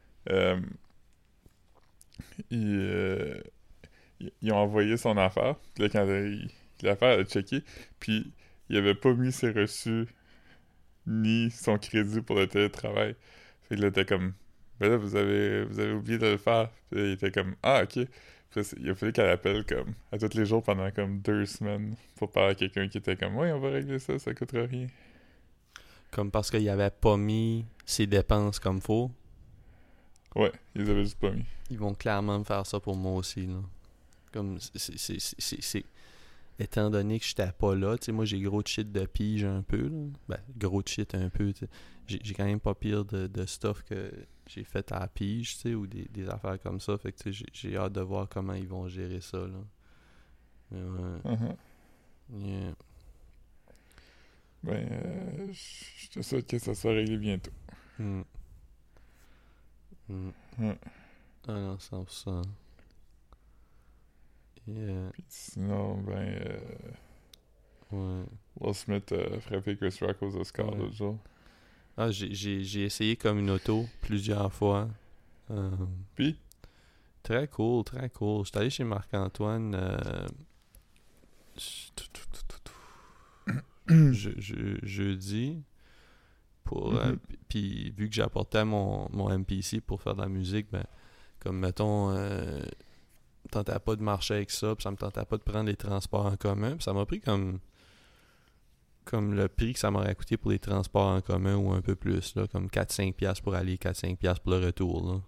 [2.52, 3.44] ils,
[4.42, 5.56] ils- ont envoyé son affaire.
[5.76, 6.06] Puis là, quand
[6.84, 7.64] l'affaire a checké,
[8.00, 8.32] puis
[8.70, 10.08] il avait pas mis ses reçus
[11.08, 13.16] ni son crédit pour le télétravail.
[13.64, 14.34] Fait que là, t'es comme,
[14.80, 16.70] ben là, vous avez, vous avez oublié de le faire.
[16.92, 17.94] Puis là, il était comme, ah, ok.
[17.94, 18.06] Puis
[18.56, 21.46] là, c'est- il a fallu qu'elle appelle comme à tous les jours pendant comme deux
[21.46, 24.66] semaines pour parler à quelqu'un qui était comme, oui, on va régler ça, ça coûtera
[24.66, 24.88] rien.
[26.12, 29.12] Comme parce qu'il avait pas mis ses dépenses comme faut.
[30.36, 31.46] Ouais, ils avaient juste pas mis.
[31.70, 33.60] Ils vont clairement me faire ça pour moi aussi, là.
[34.32, 35.20] Comme, c'est- c'est- c'est...
[35.20, 35.86] c'est- c'est-
[36.60, 39.44] Étant donné que j'étais pas là, tu sais, moi j'ai gros de shit de pige
[39.44, 40.06] un peu, là.
[40.28, 41.54] Ben, gros de shit un peu.
[42.08, 44.12] J'ai quand même pas pire de, de stuff que
[44.48, 46.98] j'ai fait à la pige, tu sais, ou des, des affaires comme ça.
[46.98, 49.60] Fait que, j'ai- hâte de voir comment ils vont gérer ça, là.
[50.72, 51.56] Mhm.
[52.44, 52.74] Yeah.
[54.64, 57.52] Ben, euh, je te souhaite que ça soit réglé bientôt.
[58.00, 58.22] Mm.
[60.10, 60.30] Mm.
[60.60, 60.78] Ouais.
[61.48, 62.42] Ah non, 100%.
[64.68, 65.10] Yeah.
[65.14, 66.60] Puis sinon, ben, euh,
[67.90, 68.24] Ouais.
[68.60, 70.78] Will Smith a frappé Chris Rock aux Oscars Ouais.
[70.78, 71.18] l'autre jour.
[71.96, 74.90] Ah, j'ai- j'ai j'ai essayé comme une auto plusieurs fois.
[75.52, 75.72] Euh,
[76.16, 76.38] Puis,
[77.24, 78.44] très cool, très cool.
[78.46, 80.28] J'étais allé chez Marc-Antoine euh,
[83.88, 85.64] je, je- jeudi
[86.64, 87.18] pour euh, Mhm.
[87.20, 90.84] p- puis vu que j'apportais mon, mon MPC pour faire de la musique ben
[91.40, 92.62] comme mettons euh,
[93.48, 96.26] tentais pas de marcher avec ça puis ça me tentait pas de prendre les transports
[96.26, 97.60] en commun puis ça m'a pris comme
[99.06, 101.96] comme le prix que ça m'aurait coûté pour les transports en commun ou un peu
[101.96, 105.22] plus là comme 4-5 piastres pour aller 4-5 piastres pour le retour là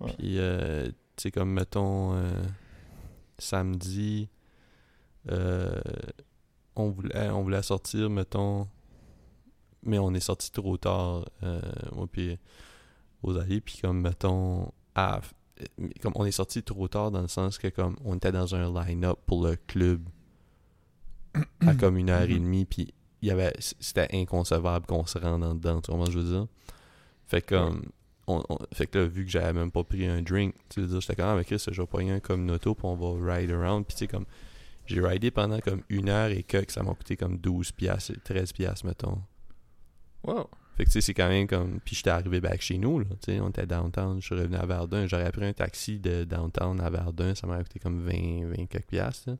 [0.00, 0.14] Ouais.
[0.16, 2.42] puis euh, tu sais comme mettons euh,
[3.38, 4.28] samedi
[5.30, 5.78] euh,
[6.76, 8.66] on voulait on voulait sortir mettons
[9.82, 11.60] mais on est sorti trop tard euh,
[11.94, 12.38] moi puis
[13.22, 15.20] aux alliés puis comme mettons à-
[16.02, 18.72] comme on est sorti trop tard dans le sens que comme on était dans un
[18.84, 20.00] line-up pour le club
[21.66, 22.44] à comme une heure et Mhm.
[22.44, 22.92] demie puis
[23.22, 26.46] il y avait c'était inconcevable qu'on se rende en dedans tu vois je veux dire
[27.26, 27.82] fait que comme
[28.26, 30.86] on, on- fait que là vu que j'avais même pas pris un drink tu veux
[30.86, 32.96] dire j'étais quand même avec Chris je vais pogner un comme une auto puis on
[32.96, 34.24] va ride around puis tu sais comme
[34.86, 38.14] j'ai ridé pendant comme une heure et que, que ça m'a coûté comme 12 piastres
[38.24, 39.18] 13 piastres mettons
[40.24, 40.48] wow.
[40.80, 41.78] Fait que tu sais, c'est quand même comme.
[41.84, 43.06] Puis j'étais arrivé back chez nous, là.
[43.22, 44.18] Tu sais, on était downtown.
[44.20, 45.06] Je suis revenu à Verdun.
[45.06, 47.34] J'aurais pris un taxi de downtown à Verdun.
[47.34, 49.30] Ça m'aurait coûté comme 20, 20 quelques piastres.
[49.30, 49.36] là.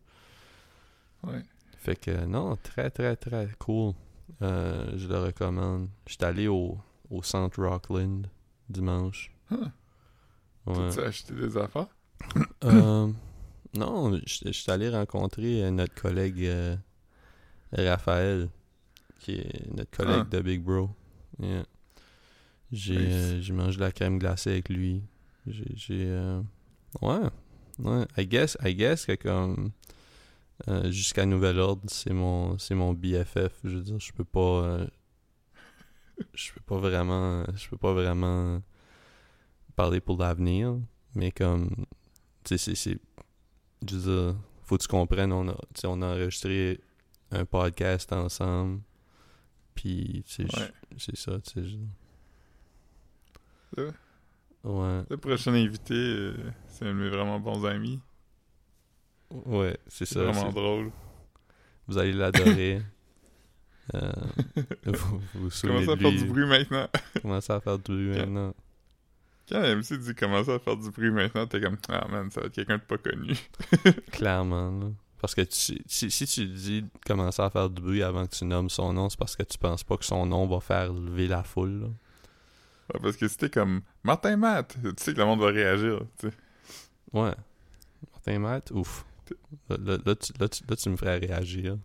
[1.33, 1.43] Ouais.
[1.79, 3.95] Fait que non, très, très, très cool.
[4.43, 5.89] Euh, je le recommande.
[6.07, 6.77] J'étais allé au,
[7.11, 8.27] au centre Rockland
[8.69, 9.33] dimanche.
[9.51, 9.57] Huh.
[10.67, 10.75] Ouais.
[10.91, 11.89] T'as-tu acheté des affaires?
[12.65, 13.09] Euh,
[13.75, 16.77] non, je suis allé rencontrer euh, notre collègue euh,
[17.73, 18.49] Raphaël,
[19.19, 20.37] qui est notre collègue Ah.
[20.37, 20.91] de Big Bro.
[21.41, 21.65] Yeah.
[22.73, 25.03] J'ai euh, j'ai mangé de la crème glacée avec lui.
[25.47, 26.07] J'ai.
[26.07, 26.41] euh,
[27.03, 27.19] ouais.
[27.79, 28.07] Ouais.
[28.17, 29.73] I guess, I guess que comme.
[30.69, 33.59] euh, Jusqu'à nouvel ordre, c'est mon, c'est mon BFF.
[33.65, 34.87] Je veux dire, je peux pas.
[36.35, 37.45] je peux pas vraiment.
[37.57, 38.63] Je peux pas vraiment
[39.77, 40.77] parler pour l'avenir.
[41.15, 41.71] Mais comme.
[42.45, 42.99] Tu sais, c'est- c'est.
[43.89, 46.81] Je veux dire, faut que tu comprennes, on a, on a enregistré
[47.33, 48.81] un podcast ensemble.
[49.81, 50.71] Puis, tu sais, je- Ouais.
[50.99, 51.65] c'est ça, tu sais.
[51.67, 51.77] je-
[54.65, 55.03] Ouais.
[55.09, 56.35] le prochain invité, euh,
[56.69, 57.99] c'est un de mes vraiment bons amis.
[59.31, 60.23] Ouais, c'est ça.
[60.25, 60.91] vraiment drôle.
[61.87, 62.83] Vous allez l'adorer.
[63.93, 64.13] Euh,
[64.85, 66.89] vous vous vous souvenez Commence à faire du bruit maintenant?
[67.23, 68.55] Commencez à faire du bruit Quand- maintenant?
[69.49, 72.47] Quand MC dit commencer à faire du bruit maintenant, t'es comme Ah man, ça va
[72.47, 73.35] être quelqu'un de pas connu.
[74.13, 74.87] Clairement, là.
[75.21, 78.35] Parce que tu- si, si tu dis de commencer à faire du bruit avant que
[78.35, 80.93] tu nommes son nom, c'est parce que tu penses pas que son nom va faire
[80.93, 81.81] lever la foule.
[81.83, 81.87] là.
[82.95, 86.01] Ouais, parce que si t'es comme Martin Matt, tu sais que le monde va réagir.
[86.19, 86.35] Tu sais.
[87.13, 87.33] Ouais.
[88.13, 89.05] Martin Matt, ouf.
[89.69, 91.77] Là, là- là, tu, là, tu- là, tu me ferais réagir.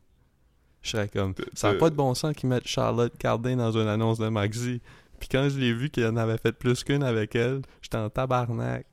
[0.81, 1.33] Je serais comme.
[1.53, 4.81] Ça n'a pas de bon sens qu'ils mettent Charlotte Cardin dans une annonce de Maxi.
[5.19, 8.09] Puis quand je l'ai vu qu'il en avait fait plus qu'une avec elle, j'étais en
[8.09, 8.85] tabarnak.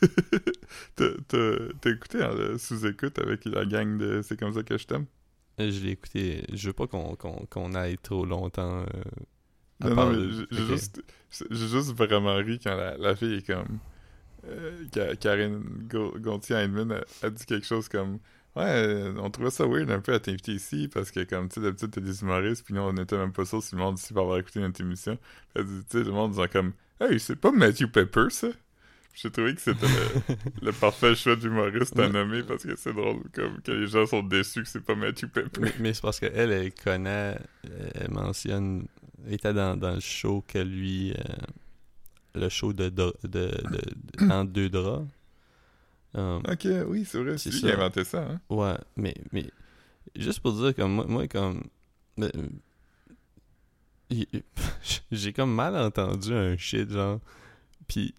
[0.96, 5.06] T'as écouté euh, sous-écoute avec la gang de C'est comme ça que je t'aime?
[5.60, 6.44] Euh, Je l'ai écouté.
[6.52, 8.80] Je veux pas qu'on qu'on qu'on aille trop longtemps.
[8.82, 8.86] euh,
[9.80, 10.70] à Non, non, mais j'ai j'ai Ok.
[10.76, 11.02] juste,
[11.50, 13.80] juste vraiment ri quand la, la fille est comme.
[14.46, 18.20] euh, Ka- Karine Go- Gontier-Heinemann a, a dit quelque chose comme
[18.56, 21.56] Ouais, euh, on trouvait ça weird un peu à t'inviter ici parce que, comme tu
[21.56, 23.98] sais, d'habitude, t'es des humoristes, puis nous, on n'était même pas sûr si le monde
[23.98, 25.18] ici va avoir écouté notre émission.
[25.56, 28.48] Tu sais, le monde disant comme Hey, c'est pas Matthew Pepper, ça
[29.14, 33.22] J'ai trouvé que c'était le, le parfait choix d'humoriste à nommer parce que c'est drôle,
[33.32, 35.60] comme que les gens sont déçus que c'est pas Matthew Pepper.
[35.60, 37.38] mais mais c'est parce qu'elle, elle connaît.
[37.70, 38.86] euh, Elle mentionne.
[39.26, 41.12] Elle était dans, dans le show que lui.
[41.12, 41.16] euh,
[42.34, 45.06] le show de, de, de, de- En deux draps.
[46.14, 48.40] Um, Ok, oui, c'est vrai, C'est lui qui a inventé ça, hein.
[48.48, 49.46] Ouais, mais, mais
[50.16, 51.62] juste pour dire comme moi, moi comme
[52.20, 52.28] euh,
[54.10, 54.26] y-
[55.12, 57.20] j'ai comme mal entendu un shit genre
[57.88, 58.14] puis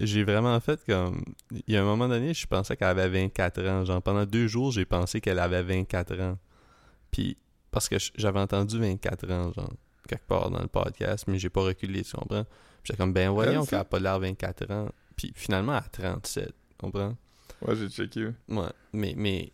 [0.00, 3.66] j'ai vraiment fait comme il y a un moment donné je pensais qu'elle avait 24
[3.68, 3.84] ans.
[3.84, 6.38] Genre pendant deux jours j'ai pensé qu'elle avait 24 ans.
[7.10, 7.36] Puis
[7.70, 9.72] parce que j'avais entendu 24 ans genre
[10.08, 12.44] quelque part dans le podcast mais j'ai pas reculé tu comprends?
[12.44, 14.88] Puis j'étais comme ben voyons qu'elle a pas l'air 24 ans.
[15.16, 17.16] Puis finalement à 37 tu comprends?
[17.62, 18.28] Ouais, j'ai checké.
[18.48, 18.64] ouais.
[18.92, 19.52] Mais, mais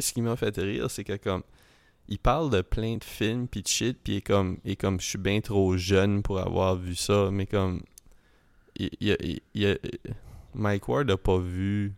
[0.00, 1.42] ce qui m'a fait rire, c'est que comme
[2.08, 4.76] il parle de plein de films pis de shit, pis il est comme, il est
[4.76, 7.82] comme je suis bien trop jeune pour avoir vu ça, mais comme
[8.78, 9.78] il, il, il- il-
[10.54, 11.92] Mike Ward a pas vu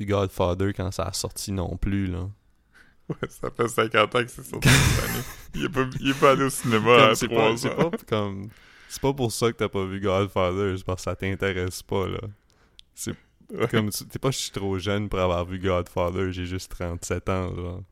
[0.00, 2.28] Godfather quand ça a sorti non plus, là.
[3.08, 5.22] Ouais, ça fait 50 ans que c'est sorti cette année.
[5.54, 7.70] Il est pas, il est pas allé au cinéma Comme, à c'est 3 pas, c'est
[7.78, 7.90] ans.
[7.90, 8.48] pas comme
[8.88, 12.06] c'est pas pour ça que t'as pas vu Godfather, c'est parce que ça t'intéresse pas
[12.08, 12.20] là.
[13.52, 13.68] Ouais.
[13.70, 17.54] Comme t'es pas je suis trop jeune pour avoir vu Godfather, j'ai juste 37 ans
[17.54, 17.82] genre.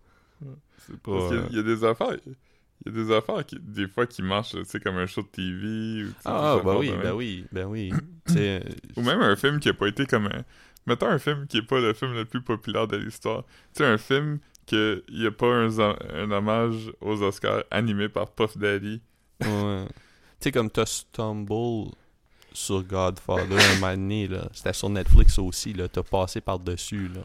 [0.87, 2.17] C'est pas Parce y a- euh, il y, a des affaires.
[2.85, 5.23] Il y a des affaires qui, des fois, qui marchent, tu sais, comme un show
[5.23, 6.05] de TV.
[6.05, 7.03] Ou, Ah bah affaires oui, même.
[7.03, 7.93] ben oui, ben oui.
[8.97, 10.45] Ou même un film qui a pas été comme un.
[10.87, 13.45] Mettons un film qui est pas le film le plus populaire de l'histoire.
[13.73, 18.09] Tu sais, un film que il y a pas un, un hommage aux Oscars animé
[18.09, 19.01] par Puff Daddy.
[19.43, 19.85] ouais.
[20.41, 21.93] Tu sais comme t'as Stumble
[22.53, 27.09] sur Godfather un moment donné là, c'était sur Netflix aussi là, t'as passé par dessus
[27.09, 27.23] là.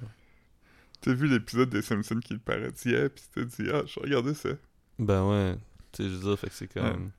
[1.02, 4.06] T'as vu l'épisode des Simpsons qui le parodiait, pis tu t'es dit, ah, je vais
[4.08, 4.50] regarder ça.
[5.00, 5.56] Ben ouais,
[5.92, 7.12] tu sais je veux dire fait que c'est comme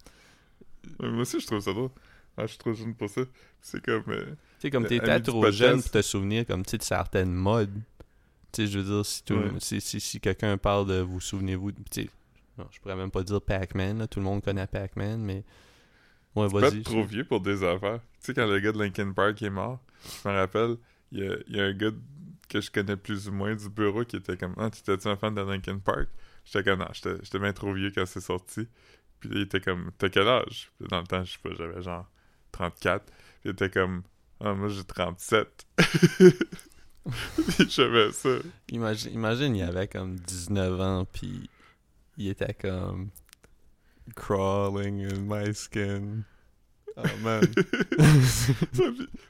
[1.01, 1.91] Ouais, Moi aussi, je trouve ça drôle.
[2.37, 3.23] Ah, je suis trop jeune pour ça.
[3.61, 4.05] C'est comme.
[4.09, 7.75] euh, Tu sais, comme t'étais trop jeune pour te souvenir, comme, tu de certaines modes.
[8.53, 9.51] Tu sais, je veux dire, si, tout- Ouais.
[9.59, 12.09] si, si, si quelqu'un parle de vous souvenez-vous, tu
[12.59, 15.45] non, je pourrais même pas dire Pac-Man, là, tout le monde connaît Pac-Man, mais...
[16.35, 16.83] Ouais, pas vas-y.
[16.83, 18.01] trop vieux pour des affaires.
[18.21, 19.81] Tu sais, quand le gars de Linkin Park est mort,
[20.25, 20.77] je me rappelle,
[21.13, 21.91] il y a, il y a un gars
[22.49, 25.35] que je connais plus ou moins du bureau qui était comme Ah, t'étais-tu un fan
[25.35, 26.09] de Linkin Park
[26.51, 28.67] J'étais comme Non, j'étais j'étais bien trop vieux quand c'est sorti.
[29.21, 30.71] Puis là, il était comme T'as quel âge?
[30.79, 32.07] Puis Dans le temps, je sais pas, j'avais genre
[32.53, 33.05] 34.
[33.05, 34.03] Puis il était comme
[34.41, 35.67] Ah, moi j'ai 37.
[36.17, 38.31] Puis j'avais ça.
[38.71, 41.49] Imagine, imagine, il avait comme 19 ans, puis
[42.17, 43.11] il était comme...
[44.17, 46.25] Crawling in my skin.
[46.97, 47.43] Oh man.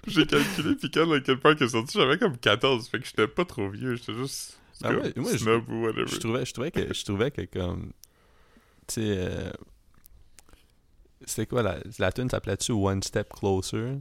[0.07, 2.89] J'ai calculé, puis quand Linkin Park est sorti, j'avais comme 14.
[2.89, 4.59] Fait que j'étais pas trop vieux, j'étais juste.
[4.83, 6.07] Ah ouais, moi, je- snob ou whatever.
[6.07, 7.93] je trouvais je trouvais que je trouvais que comme
[8.87, 9.51] tu sais euh,
[11.25, 13.99] c'était quoi la la tune s'appelait-tu One Step Closer?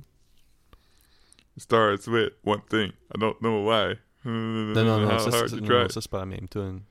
[1.57, 2.91] Starts with one thing.
[3.13, 3.95] I don't know why.
[4.23, 5.19] non non non
[5.89, 6.81] ça c'est pas la même tune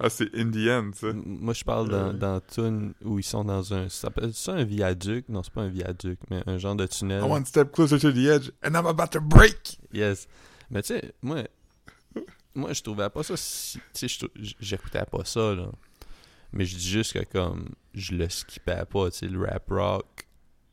[0.00, 1.08] Ah, c'est in the end, ça.
[1.14, 2.12] Moi je parle dans Euh.
[2.12, 5.28] dans tune où ils sont dans un ça s'appelle ça un viaduc?
[5.28, 8.10] Non c'est pas un viaduc mais un genre de tunnel I one step closer to
[8.10, 9.78] the edge, and I'm about to break!
[9.92, 10.26] yes
[10.70, 11.42] mais tu sais moi
[12.58, 14.26] moi je trouvais pas ça si tu sais
[14.60, 15.70] j'écoutais pas ça là
[16.52, 20.06] mais je dis juste que comme je le skippais pas tu sais le rap rock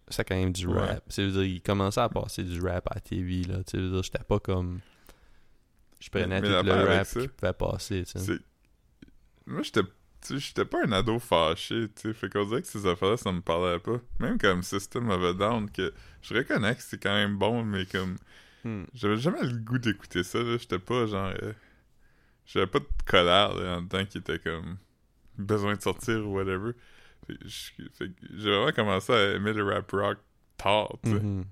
[0.08, 0.80] c'est quand même du Ouais.
[0.80, 3.78] rap je veux dire il commençait à passer du rap à la TV là tu
[3.78, 4.80] sais j'étais pas comme
[6.00, 8.40] je prenais Mais tout le rap qui pouvait passer tu sais C'est.
[9.48, 9.82] Moi, j'étais.
[10.28, 12.14] J'étais pas un ado fâché, tu sais.
[12.14, 14.00] Fait qu'on dirait que ces affaires-là, ça me parlait pas.
[14.20, 15.94] Même comme System of a Down, que
[16.24, 18.18] je reconnais que c'est quand même bon, mais comme.
[18.64, 18.86] Hmm.
[18.96, 20.58] J'avais jamais le goût d'écouter ça, là.
[20.58, 21.32] J'étais pas genre.
[21.44, 21.54] euh,
[22.46, 24.78] J'avais pas de colère, là, en dedans qui était comme.
[25.38, 26.72] besoin de sortir ou whatever.
[27.28, 30.18] J'ai vraiment commencé à aimer le rap rock
[30.58, 31.16] tard, tu sais.
[31.20, 31.46] Mhm.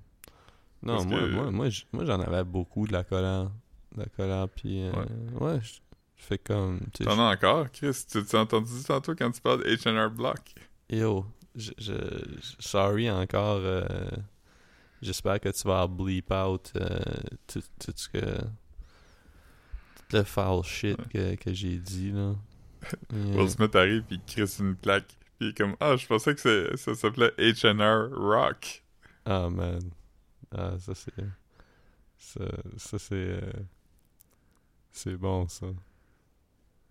[0.82, 3.50] Non, Parce moi, que- moi, moi, moi, j'en avais beaucoup de la colère.
[3.94, 4.82] De la colère, puis...
[4.84, 4.92] euh,
[5.40, 5.74] ouais, je
[6.16, 6.80] je fais comme...
[7.02, 8.04] T'en as encore, Chris?
[8.10, 10.38] Tu t'es entendu tantôt quand tu parles de H&R Block?
[10.88, 11.26] Yo,
[11.56, 11.72] je-
[12.60, 13.58] sorry encore.
[13.58, 13.84] euh,
[15.02, 16.98] J'espère que tu vas bleep out euh,
[17.46, 18.40] tout, tout ce que...
[20.14, 22.34] Le foul shit que, que j'ai dit, là.
[23.12, 23.36] Yeah.
[23.38, 24.76] Will Smith arrive pis il crisse une
[25.40, 28.84] il est comme, ah, je pensais que ça s'appelait H&R Rock.
[29.24, 29.80] Ah, man.
[30.54, 31.12] Ah, ça, c'est...
[32.18, 32.40] Ça,
[32.76, 33.14] ça c'est...
[33.14, 33.40] euh,
[34.92, 35.66] C'est bon, ça.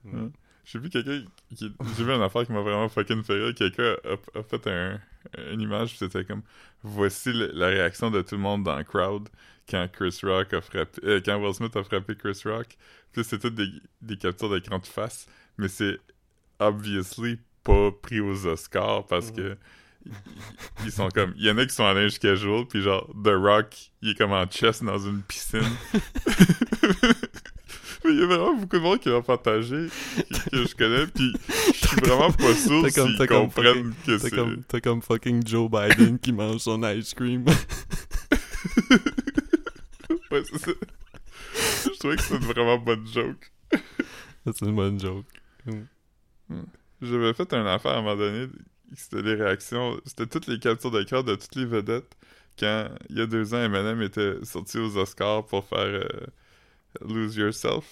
[0.06, 0.30] Ouais.
[0.66, 1.24] J'ai vu quelqu'un
[1.56, 1.74] qui.
[1.96, 3.54] J'ai vu une affaire qui m'a vraiment fucking fait rire.
[3.56, 5.00] Quelqu'un a, a fait un,
[5.52, 6.42] une image, c'était comme
[6.84, 9.30] voici le- la réaction de tout le monde dans le crowd
[9.70, 11.02] quand Chris Rock a frappé.
[11.06, 12.76] euh, quand Will Smith a frappé Chris Rock.
[13.12, 13.68] Puis c'est toutes des,
[14.02, 15.98] des captures d'écran de face, mais c'est
[16.60, 19.56] obviously pas pris aux Oscars parce que.
[20.84, 21.34] ils- sont comme.
[21.38, 24.16] Il y en a qui sont en linge casual, puis genre, The Rock, il est
[24.16, 25.62] comme en chest dans une piscine.
[28.06, 29.88] Il y a vraiment beaucoup de monde qui l'ont partagé,
[30.52, 31.34] que, je connais, puis
[31.68, 34.30] je suis vraiment pas sûr s'ils comprennent que c'est...
[34.30, 37.46] comme, t'as comme fucking Joe Biden qui mange son ice cream.
[40.32, 40.72] Ouais, c'est ça.
[41.86, 43.52] Je trouvais que c'était une vraiment bonne joke.
[44.46, 45.26] C'est une bonne joke.
[47.02, 48.48] J'avais fait une affaire à un moment donné,
[48.96, 52.16] c'était les réactions, c'était toutes les captures d'écran de toutes les vedettes
[52.60, 56.08] quand, il y a deux ans, Eminem était sorti aux Oscars pour faire euh,
[57.02, 57.86] Lose Yourself,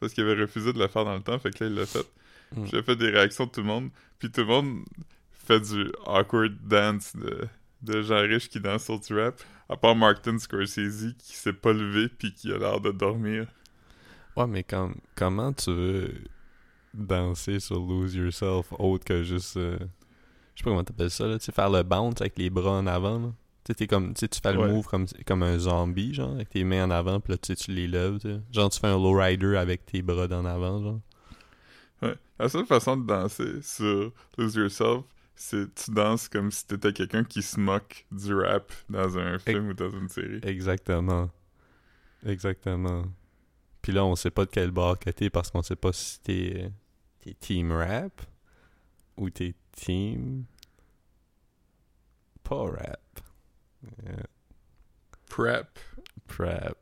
[0.00, 1.86] parce qu'il avait refusé de le faire dans le temps, fait que là, il l'a
[1.86, 2.06] fait.
[2.54, 2.64] Mm.
[2.66, 4.84] J'ai fait des réactions de tout le monde, puis tout le monde
[5.32, 7.46] fait du awkward dance de,
[7.82, 11.72] de gens riches qui dansent sur du rap, à part Martin Scorsese qui s'est pas
[11.72, 13.46] levé puis qui a l'air de dormir.
[14.36, 16.14] Ouais, mais comme, comment tu veux
[16.94, 19.56] danser sur Lose Yourself autre que juste.
[19.56, 19.78] euh,
[20.54, 21.38] je sais pas comment t'appelles ça, là.
[21.38, 23.32] Tu sais, faire le bounce avec les bras en avant, là?
[23.76, 24.68] T'es comme, tu fais le Ouais.
[24.72, 27.86] move comme, comme un zombie, genre, avec tes mains en avant, puis là, tu les
[27.86, 28.18] lèves.
[28.50, 31.00] Genre, tu fais un lowrider avec tes bras en avant, genre.
[32.02, 32.14] Ouais.
[32.38, 35.04] La seule façon de danser sur Lose Yourself,
[35.34, 39.68] c'est tu danses comme si t'étais quelqu'un qui se moque du rap dans un film
[39.68, 40.40] ou dans une série.
[40.42, 41.30] Exactement.
[42.24, 43.04] Exactement.
[43.82, 46.20] Puis là, on sait pas de quel bord que t'es parce qu'on sait pas si
[46.20, 46.70] t'es,
[47.20, 48.22] t'es team rap
[49.16, 50.44] ou t'es team
[52.42, 53.00] pas rap.
[54.06, 54.16] Euh,
[55.28, 55.78] Prep.
[56.26, 56.76] prep.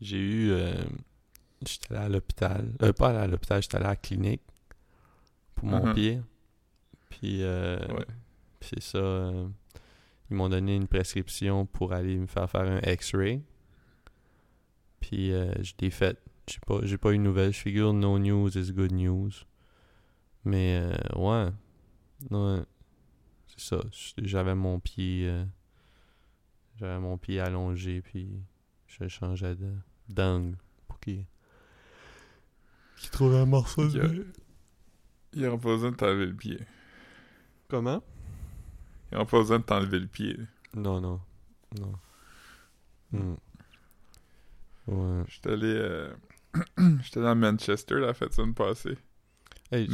[0.00, 0.50] J'ai eu...
[0.50, 0.82] euh,
[1.64, 2.72] j'étais allé à l'hôpital.
[2.82, 4.42] Euh, pas allé à l'hôpital, j'étais allé à la clinique
[5.54, 5.94] pour mon Mhm.
[5.94, 6.22] pied.
[7.10, 7.42] Puis...
[7.42, 8.06] euh, Ouais.
[8.58, 8.98] puis c'est ça.
[8.98, 9.48] euh,
[10.30, 13.42] ils m'ont donné une prescription pour aller me faire faire un X-ray.
[15.00, 16.18] Puis je l'ai fait.
[16.48, 17.52] J'ai pas, j'ai pas eu de nouvelles.
[17.52, 19.30] Je figure no news is good news.
[20.44, 20.82] Mais
[21.14, 21.48] ouais.
[22.30, 22.60] Ouais.
[23.56, 23.80] C'est ça.
[24.18, 25.28] J'avais mon pied.
[25.28, 25.44] euh,
[26.78, 28.00] j'avais mon pied allongé.
[28.02, 28.28] Puis
[28.86, 29.72] je changeais de
[30.08, 30.56] d'angle
[30.88, 31.24] pour qu'il.
[32.96, 34.08] qu'il trouve un morceau Il y a-
[35.34, 36.58] Ils ont pas besoin de t'enlever le pied.
[37.68, 38.02] Comment?
[39.10, 40.38] Ils ont pas besoin de t'enlever le pied.
[40.74, 41.20] Non, non.
[41.78, 41.92] Non.
[43.12, 43.34] Hmm.
[44.86, 45.24] Ouais.
[45.28, 45.74] J'étais allé...
[45.74, 46.12] euh,
[47.02, 48.96] J'étais à Manchester la fête semaine passée.
[49.70, 49.86] Hey,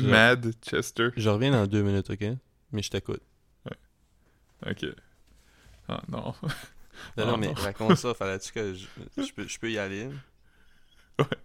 [1.16, 2.24] je reviens dans deux minutes, ok?
[2.72, 3.22] Mais je t'écoute.
[4.66, 4.86] Ok.
[5.88, 6.34] Ah non.
[6.34, 6.34] Non,
[7.16, 8.12] Ah, non, mais raconte ça.
[8.18, 10.08] Fallait-tu que je, je, peux, je peux y aller?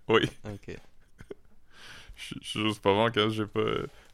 [0.07, 0.29] oui.
[0.45, 0.75] Ok.
[2.15, 3.59] Je je suis juste pas bon quand j'ai pas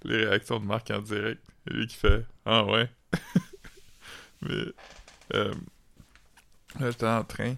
[0.03, 1.41] les réactions de Marc en direct.
[1.69, 2.89] Et lui qui fait Ah ouais.
[4.41, 4.65] Mais
[5.33, 5.53] euh,
[6.79, 7.55] là, j'étais en train.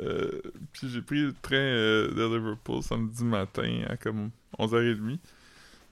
[0.00, 0.40] Euh,
[0.72, 5.18] puis j'ai pris le train euh, de Liverpool samedi matin à comme 11h30.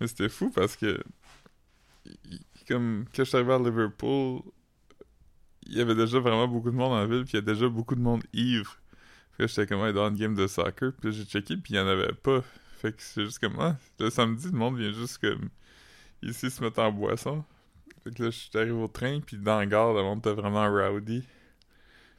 [0.01, 0.99] Mais c'était fou parce que
[2.67, 4.41] comme quand je suis arrivé à Liverpool,
[5.69, 7.69] il y avait déjà vraiment beaucoup de monde en ville, puis il y a déjà
[7.69, 8.77] beaucoup de monde ivre.
[9.33, 11.81] Fait que j'étais comme dans une game de soccer, puis j'ai checké, puis il y
[11.81, 12.43] en avait pas.
[12.79, 15.51] Fait que c'est juste comme ah, le samedi, le monde vient juste comme
[16.23, 17.45] ici se mettre en boisson.
[18.03, 20.33] Fait que là, je suis arrivé au train, puis dans la gare, le monde était
[20.33, 21.23] vraiment rowdy.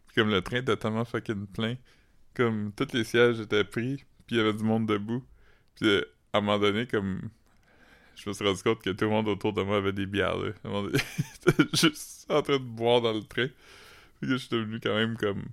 [0.08, 1.76] Puis comme le train était tellement fucking plein,
[2.36, 5.24] comme tous les sièges étaient pris, puis il y avait du monde debout.
[5.76, 7.30] Puis à un moment donné, comme
[8.20, 10.38] je me suis rendu compte que tout le monde autour de moi avait des bières,
[10.38, 10.50] là.
[11.48, 13.48] Était juste en train de boire dans le train.
[14.20, 15.46] Fait que je suis devenu quand même comme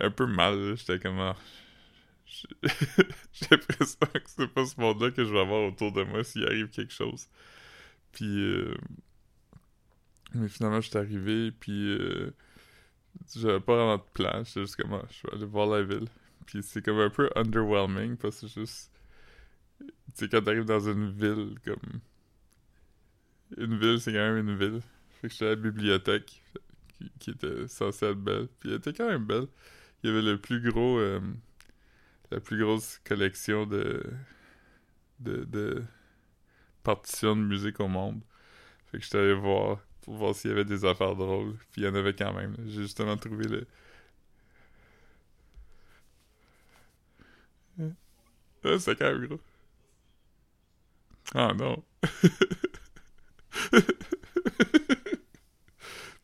[0.00, 0.76] un peu mal.
[0.76, 1.36] J'étais comme ah,
[2.62, 6.44] j'ai l'impression que c'est pas ce monde-là que je vais avoir autour de moi s'il
[6.44, 7.28] arrive quelque chose.
[8.12, 8.76] Puis, euh,
[10.34, 12.34] mais finalement, je suis arrivé, puis euh,
[13.36, 14.42] j'avais pas vraiment de plan.
[14.44, 16.08] J'étais juste comme, ah, je vais aller voir la ville.
[16.46, 18.89] Puis c'est comme un peu underwhelming, parce que c'est juste.
[19.80, 22.00] Tu sais, quand t'arrives dans une ville, comme.
[23.56, 24.80] Une ville, c'est quand même une ville.
[25.20, 26.42] Fait que j'étais à la bibliothèque,
[26.98, 28.48] qui, qui était censée être belle.
[28.60, 29.46] Puis elle était quand même belle.
[30.02, 30.98] Il y avait le plus gros.
[30.98, 31.20] euh,
[32.30, 34.02] la plus grosse collection de.
[35.20, 35.44] de.
[35.44, 35.84] de
[36.82, 38.20] partitions de musique au monde.
[38.86, 41.56] Fait que j'étais allé voir pour voir s'il y avait des affaires drôles.
[41.72, 42.56] Puis il y en avait quand même.
[42.66, 43.66] J'ai justement trouvé le.
[48.64, 49.40] Ah, c'est quand même gros.
[51.34, 51.82] Ah non.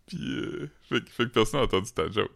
[0.07, 2.31] Puis, euh, fait, que- fait que personne n'a entendu ta joke.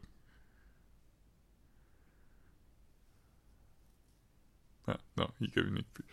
[4.87, 6.04] Ah, non, il communique plus.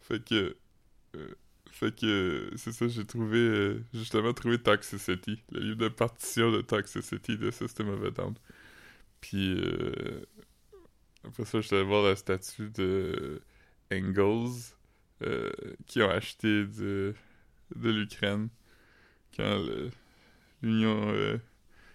[0.00, 0.56] Fait que.
[1.16, 1.34] euh,
[1.72, 2.52] fait que.
[2.56, 3.38] c'est ça, j'ai trouvé.
[3.38, 8.34] euh, justement trouvé Toxicity, le livre de partition de Toxicity de System of a Down.
[9.20, 9.54] Puis.
[9.60, 10.24] euh,
[11.24, 13.40] après ça, j'étais allé voir la statue de
[13.92, 14.74] Engels,
[15.22, 15.50] euh,
[15.86, 17.14] qui ont acheté de,
[17.76, 18.48] l'Ukraine
[19.36, 19.64] quand
[20.62, 21.38] l'Union euh,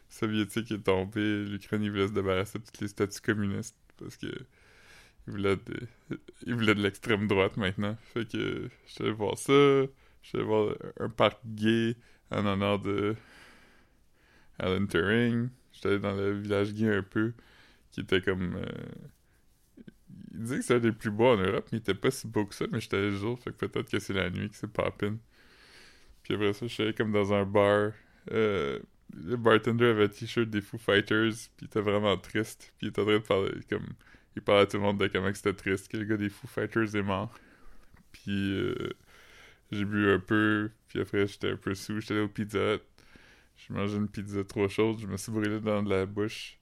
[0.10, 1.46] soviétique est tombée.
[1.46, 4.28] L'Ukraine, ils voulaient se débarrasser de toutes les statues communistes parce que
[5.28, 5.58] ils voulaient
[6.76, 7.98] de, l'extrême droite maintenant.
[8.14, 9.54] Fait que allé voir ça.
[10.34, 11.96] Allé voir un parc gay
[12.32, 13.16] en honneur de
[14.60, 15.50] Alan Turing.
[15.74, 17.34] J'étais allé dans le village gay un peu,
[17.92, 18.56] qui était comme...
[18.56, 18.66] euh,
[20.34, 22.28] il disait que c'était un des plus beaux en Europe, mais il était pas si
[22.28, 24.56] beau que ça, mais j'étais le jour, fait que peut-être que c'est la nuit que
[24.56, 25.18] c'est poppin'.
[26.24, 27.92] Puis après ça, je suis allé comme dans un bar.
[28.32, 28.80] euh,
[29.16, 32.74] le bartender avait un t-shirt des Foo Fighters, puis il était vraiment triste.
[32.78, 33.88] Puis il était en train de parler, comme...
[34.36, 36.48] Il parlait à tout le monde de comment c'était triste, que le gars des Foo
[36.48, 37.34] Fighters est mort.
[38.12, 38.90] Puis euh,
[39.72, 42.78] j'ai bu un peu, puis après j'étais un peu sous, j'étais allé au Pizza.
[43.58, 46.60] J'ai mangé une pizza trop chaude, je me suis brûlé dans de la bouche.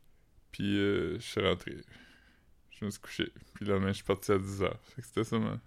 [0.51, 1.75] Puis euh, je suis rentré.
[2.80, 3.32] Je me suis couché.
[3.53, 4.71] Puis lendemain, je suis parti à 10h.
[4.84, 5.59] Fait que c'était ça, mon...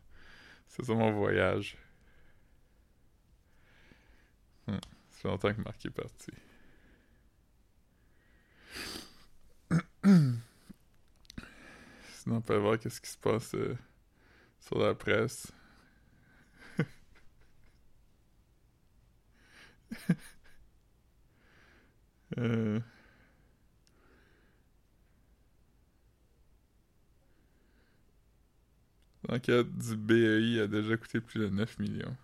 [0.67, 1.79] ça mon voyage.
[4.67, 4.79] Hmm.
[5.11, 6.33] Ça fait longtemps que Marc est parti.
[12.13, 13.77] Sinon, on peut voir qu'est-ce qui se passe euh,
[14.61, 15.51] sur la presse.
[22.39, 22.81] euh...
[29.29, 32.17] L'enquête du BEI a déjà coûté plus de 9 millions.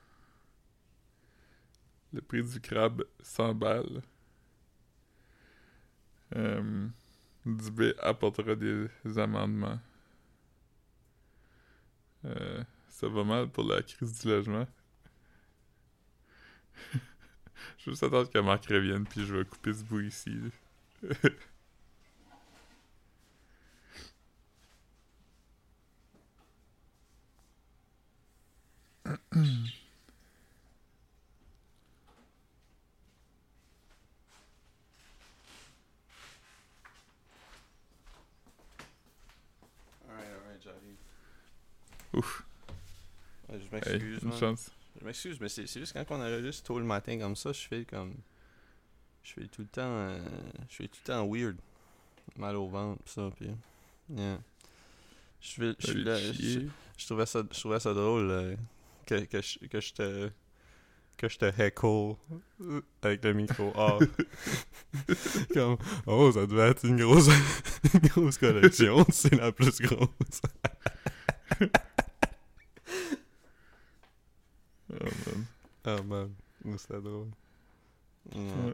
[2.12, 4.02] Le prix du crabe 100 balles.
[6.36, 6.88] Euh,
[7.44, 8.88] Dubé apportera des
[9.18, 9.78] amendements.
[12.24, 14.66] Euh, ça va mal pour la crise du logement.
[16.92, 20.34] je vais juste attendre que Marc revienne, puis je vais couper ce bout ici.
[40.08, 40.96] Alright, alright, j'arrive.
[42.12, 42.44] Ouf.
[43.74, 44.70] Hey, m'excuse, chance.
[45.00, 47.84] Je m'excuse, mais c'est juste quand on enregistre tôt le matin comme ça, je fais
[47.84, 48.14] comme.
[49.22, 49.82] Je fais tout le temps.
[49.82, 50.18] euh,
[50.68, 51.56] je fais tout le temps weird.
[52.36, 53.48] Mal au ventre, pis ça, pis.
[54.10, 54.38] Yeah.
[55.40, 55.62] Je
[56.04, 56.18] là,
[57.06, 58.56] trouvais ça, je trouvais ça drôle euh,
[59.06, 60.30] que, que, je, que je te.
[61.16, 62.16] Que je te heckle
[63.02, 64.02] avec le micro off.
[65.52, 65.76] comme.
[66.06, 67.28] Oh, ça devait être une grosse.
[67.94, 70.08] une grosse collection, c'est la plus grosse.
[74.92, 75.46] Oh, man.
[75.84, 76.30] Ah, man.
[76.78, 77.28] C'était drôle.
[78.34, 78.72] Ouais.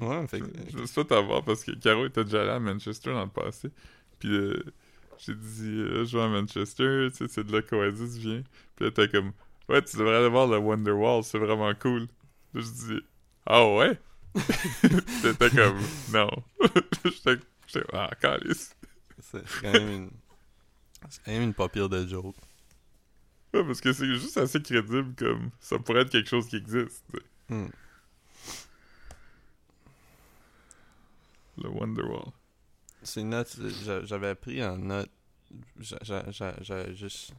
[0.00, 1.02] Ouais, ouais fait Je, que.
[1.02, 3.70] t'avoir parce que Caro était déjà allé à Manchester dans le passé.
[4.18, 4.62] Puis euh,
[5.18, 8.42] j'ai dit, euh, je vais à Manchester, tu sais, c'est de là qu'Oasis vient.
[8.76, 9.32] Puis là, t'es comme,
[9.68, 12.08] ouais, tu devrais aller voir le Wonderwall, c'est vraiment cool.
[12.54, 13.00] Là, je dis,
[13.46, 13.98] ah ouais?
[15.22, 15.78] T'étais comme,
[16.12, 16.30] non.
[17.04, 18.74] J'étais, ah, calice.
[19.20, 20.10] C'est c'est quand même une.
[21.08, 22.36] C'est quand même une pas pire de joke.
[23.54, 27.04] Ouais, parce que c'est juste assez crédible comme, ça pourrait être quelque chose qui existe.
[27.48, 27.66] Hmm.
[31.58, 32.32] Le Wonderwall.
[33.02, 33.54] C'est une note.
[33.84, 35.10] j'a- J'avais appris en note.
[35.78, 37.32] j'a- j'a- j'a- J'avais juste.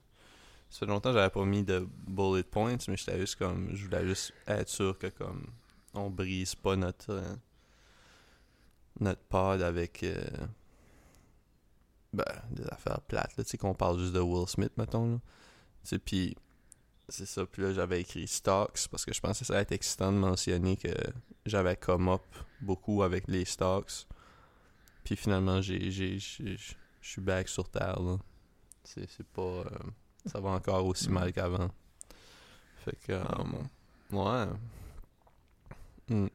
[0.69, 3.69] Ça fait longtemps que j'avais pas mis de bullet points, mais j'étais juste comme.
[3.75, 5.47] Je voulais juste être sûr que comme.
[5.93, 7.11] On brise pas notre.
[7.11, 7.35] euh,
[8.99, 10.03] notre pod avec.
[10.03, 10.23] euh,
[12.13, 13.43] ben, des affaires plates, là.
[13.43, 15.19] Tu sais, qu'on parle juste de Will Smith, mettons, là.
[15.83, 16.35] Sais, pis.
[17.09, 19.73] C'est ça, puis là j'avais écrit stocks parce que je pensais que ça allait être
[19.73, 20.87] excitant de mentionner que
[21.45, 22.23] j'avais come up
[22.61, 24.07] beaucoup avec les stocks.
[25.03, 28.17] Puis finalement, j'ai, je suis back sur terre, là.
[28.85, 29.41] C'est, c'est pas...
[29.41, 29.65] euh,
[30.25, 31.69] ça va encore aussi mal qu'avant.
[32.85, 33.11] Fait que...
[33.11, 33.25] Euh,
[34.11, 34.47] ouais.
[36.07, 36.27] Mm.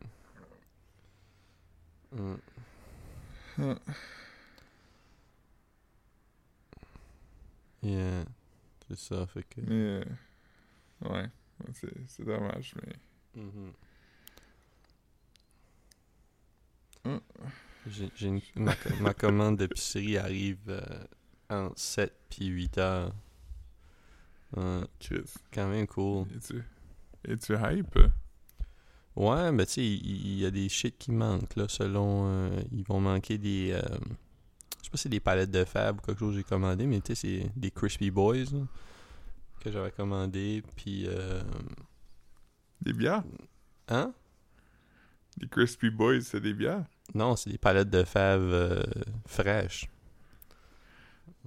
[2.13, 2.37] Mm.
[3.61, 3.75] Ah.
[7.83, 8.25] Yeah.
[8.89, 9.61] C'est ça, fait que...
[9.61, 10.05] Mais, euh,
[11.03, 11.31] ouais,
[12.07, 13.43] c'est, dommage, mais.
[13.43, 13.73] Mhm.
[17.05, 17.19] Mm.
[17.87, 21.05] J'ai, une- ma, co- ma commande d'épicerie arrive euh,
[21.51, 23.15] entre 7 puis 8 heures.
[24.99, 25.35] Chris.
[25.53, 26.27] quand même cool.
[26.35, 26.63] Es-tu,
[27.25, 27.99] es-tu hype?
[29.15, 32.27] Ouais, mais tu sais, il y, a des shit qui manquent, là, selon...
[32.29, 33.73] euh, ils vont manquer des...
[34.79, 36.87] je sais pas si c'est des palettes de fab ou quelque chose que j'ai commandé,
[36.87, 38.67] mais tu sais, c'est des Crispy Boys, là,
[39.61, 41.07] que j'avais commandé, puis...
[41.09, 41.43] euh,
[42.81, 43.25] Des bières?
[43.89, 44.13] hein?
[45.37, 46.85] Des Crispy Boys, c'est des bières?
[47.15, 48.83] Non, c'est des palettes de fave euh,
[49.27, 49.89] fraîches.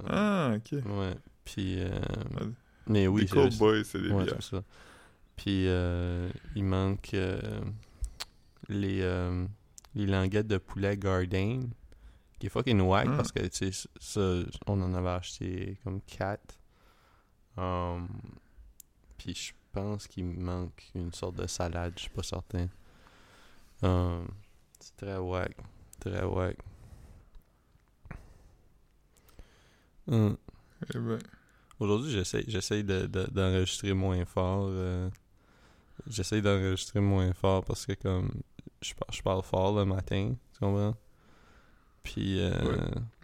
[0.07, 0.79] Ah, ok.
[0.85, 1.15] Ouais,
[1.45, 1.79] puis...
[1.81, 2.47] euh, Ouais.
[2.87, 4.41] mais oui, des c'est Cold juste- Boys, c'est des Ouais, bières.
[4.43, 4.63] ça.
[5.35, 5.65] Puis
[6.55, 7.15] il manque
[8.69, 9.01] les,
[9.95, 11.69] les languettes de poulet Garden,
[12.41, 13.15] qui est fucking whack Mm.
[13.17, 14.21] parce que tu sais, ça,
[14.67, 16.57] on en avait acheté comme 4.
[17.57, 18.07] Um,
[19.17, 22.67] puis je pense qu'il manque une sorte de salade, je suis pas certain.
[23.83, 24.27] Um,
[24.79, 25.55] c'est très wack.
[25.99, 26.57] Très wack.
[30.07, 30.35] Hum.
[30.93, 31.19] Eh ben,
[31.79, 34.65] Aujourd'hui, j'essaie, j'essaie de, de- d'enregistrer moins fort.
[34.69, 35.09] euh,
[36.07, 38.31] j'essaie d'enregistrer moins fort parce que comme
[38.81, 40.95] je, je parle fort le matin, tu comprends?
[42.03, 42.51] Puis euh,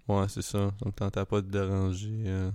[0.08, 0.72] ouais, c'est ça.
[0.80, 2.24] Ça me tentait pas de déranger.
[2.28, 2.52] euh.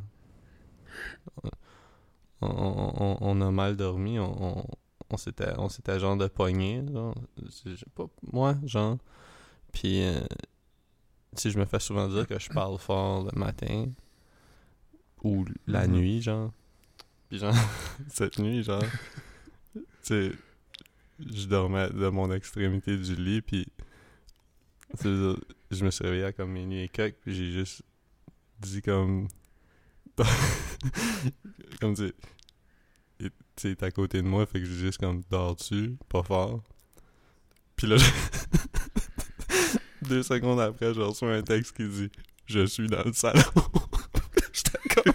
[2.40, 4.18] on, on- on- on a mal dormi.
[4.18, 4.64] On, on,
[5.10, 6.26] on s'était, on s'était genre de
[7.94, 8.98] pas, moi, genre.
[9.72, 10.20] Puis euh,
[11.42, 13.86] sais, je me fais souvent dire que je parle fort le matin
[15.22, 15.94] ou la Mhm.
[15.94, 16.52] nuit, genre.
[17.28, 17.54] Puis genre,
[18.08, 18.82] cette nuit, genre,
[19.74, 20.32] tu sais,
[21.20, 23.66] je dormais de mon extrémité du lit, puis
[25.02, 27.82] je me suis réveillé à comme minuit et quelques, puis j'ai juste
[28.60, 29.28] dit comme...
[31.80, 32.12] comme tu
[33.56, 36.62] sais, est à côté de moi, fait que j'ai juste comme dors dessus, pas fort.
[37.76, 37.96] Puis là,
[40.02, 42.10] deux secondes après, je reçois un texte qui dit
[42.46, 43.42] «Je suis dans le salon».
[44.52, 45.12] J'étais comme...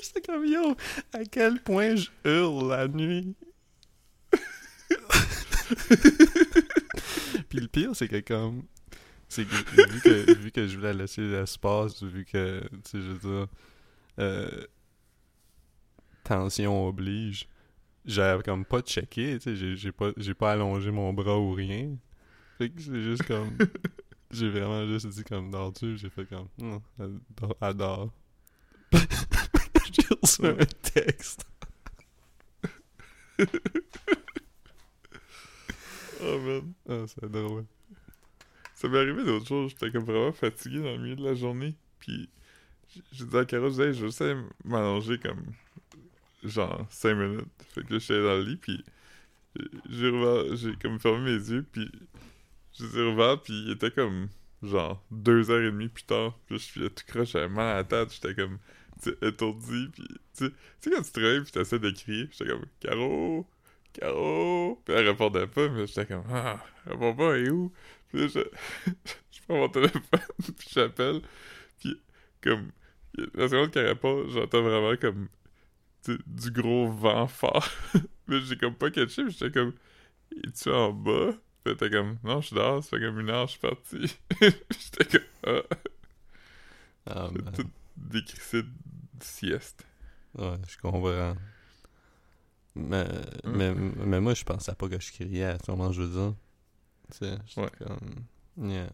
[0.00, 0.76] J'étais comme yo,
[1.18, 3.34] à quel point je hurle la nuit?
[7.48, 8.62] Puis le pire, c'est que comme.
[9.28, 13.10] C'est que vu, que vu que je voulais laisser l'espace, vu que, tu sais, je
[13.12, 13.46] veux dire.
[14.20, 14.64] euh,
[16.24, 17.46] tension oblige.
[18.06, 21.90] J'avais comme pas checké, tu sais, j'ai- pas, pas allongé mon bras ou rien.
[22.56, 23.50] Fait que c'est juste comme.
[24.30, 26.48] J'ai vraiment juste dit comme dors-tu, j'ai fait comme.
[26.58, 27.18] Non, elle
[30.08, 31.46] J'ai reçu un texte.
[36.20, 36.72] Oh man.
[36.88, 37.64] Ah, c'est drôle.
[38.74, 41.74] Ça m'est arrivé d'autres jours, j'étais comme vraiment fatigué dans le milieu de la journée.
[42.00, 42.28] Puis
[43.12, 45.52] j'ai dit à Caro, je je aller m'allonger comme
[46.42, 47.44] genre 5 minutes.
[47.74, 48.84] Fait que là, j'étais dans le lit, puis
[49.90, 51.90] j'ai j'ai comme fermé mes yeux, puis
[52.78, 54.28] je les ai ouverts, puis il était comme
[54.62, 56.38] genre 2h30 plus tard.
[56.46, 58.77] Puis je suis tout croche, j'avais mal à la tête, j'étais comme sais,
[59.22, 60.46] étourdi, puis tu
[60.80, 63.46] sais, quand tu te réveilles, puis t'essaies de crier, j'étais comme Caro,
[63.92, 67.72] Caro, puis elle répondait pas, mais j'étais comme ah, elle répond pas, elle est où?
[68.08, 68.40] Puis je,
[69.30, 70.02] je prends mon téléphone,
[70.58, 71.22] puis j'appelle,
[71.80, 72.00] puis
[72.42, 72.70] comme,
[73.34, 75.28] la seconde qu'elle répond, j'entends vraiment comme
[76.26, 77.68] du gros vent fort.
[78.28, 79.74] mais j'ai comme pas catché, puis j'étais comme,
[80.44, 81.32] es-tu en bas?
[81.64, 84.18] Puis était comme, non, je suis dehors, ça fait comme une heure, je suis parti.
[84.40, 85.76] j'étais comme, ah,
[87.10, 87.30] Ah,
[87.98, 88.22] j'ai man.
[88.24, 88.68] tout décrissé de
[89.20, 89.84] sieste.
[90.36, 91.34] Ouais, je comprends.
[92.74, 93.06] Mais,
[93.44, 96.34] mais, mais moi, je pensais pas que je criais à ce moment, je veux dire.
[97.10, 97.70] Tu sais, j'étais Ouais.
[97.78, 98.70] comme.
[98.70, 98.90] Yeah.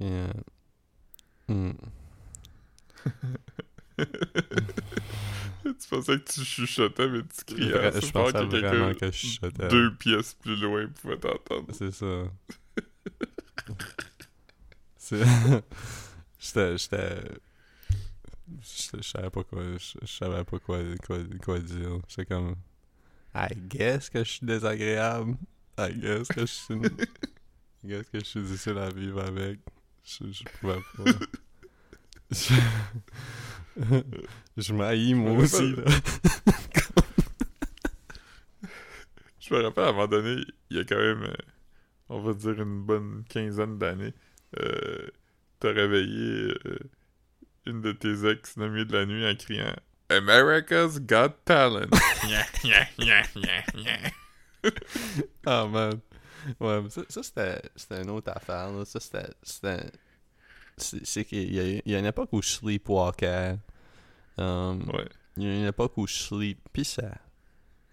[0.00, 0.32] Yeah.
[1.48, 1.72] Hmm.
[5.64, 9.10] tu pensais que tu chuchotais, mais tu criais je fort pensais que vraiment que je
[9.12, 9.68] chuchotais.
[9.68, 11.72] deux pièces plus loin pouvait t'entendre.
[11.72, 12.06] C'est ça.
[14.96, 15.22] C'est.
[16.44, 16.76] J'étais.
[16.76, 17.22] J'étais.
[18.60, 19.62] Je savais pas quoi.
[19.78, 21.98] Je savais pas quoi, quoi, quoi dire.
[22.08, 22.56] J'étais comme.
[23.34, 25.36] I guess que je suis désagréable.
[25.78, 26.74] I guess que je suis.
[26.74, 29.60] I guess que je suis difficile à vivre avec.
[30.04, 31.04] Je, je pouvais pas.
[32.30, 32.54] Je,
[34.56, 35.84] je m'haïs moi aussi, là.
[39.40, 41.34] Je me rappelle, à un moment donné, il y a quand même, euh,
[42.08, 44.14] on va dire, une bonne quinzaine d'années,
[44.58, 45.06] euh,
[45.60, 46.78] t'as réveillé euh,
[47.66, 49.74] une de tes ex dans le milieu de la nuit en criant
[50.10, 51.88] «America's Got Talent!»
[55.46, 56.00] Ah, man.
[56.60, 58.84] Ouais, mais ça, ça c'était, c'était une autre affaire, là.
[58.84, 59.26] Ça, c'était...
[59.42, 59.90] c'est,
[61.04, 63.56] c'est qu'il y a, il y a une époque où je sleepwalkais.
[64.38, 65.06] Um, Ouais.
[65.36, 67.10] Il y a une époque où je sleep pissais.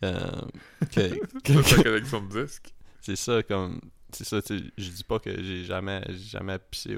[0.03, 0.49] Um,
[0.91, 2.73] que, que- ta collection de disques.
[3.01, 3.79] c'est ça, comme...
[4.13, 6.97] C'est ça, tu je dis pas que j'ai jamais, j'ai jamais pissé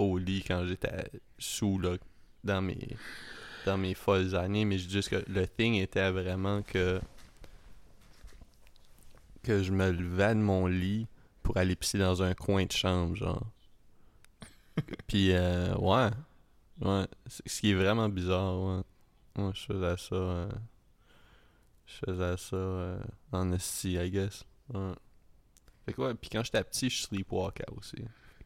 [0.00, 1.96] au, lit quand j'étais sous, là,
[2.44, 2.96] dans mes...
[3.66, 6.98] Dans mes folles années, mais je dis juste que le thing était vraiment que
[9.42, 11.06] que je me levais de mon lit
[11.42, 13.46] pour aller pisser dans un coin de chambre, genre.
[15.06, 16.10] Puis, euh, ouais.
[16.80, 17.06] Ouais.
[17.26, 18.58] Ce qui est vraiment bizarre,
[19.36, 19.50] ouais.
[19.54, 20.14] Je faisais ça.
[20.14, 20.50] euh,
[21.86, 22.98] je faisais ça euh,
[23.32, 24.44] en esti, I guess.
[24.72, 24.92] Ouais.
[25.84, 27.96] Fait que ouais, puis quand j'étais petit, je sleepwalkais aussi.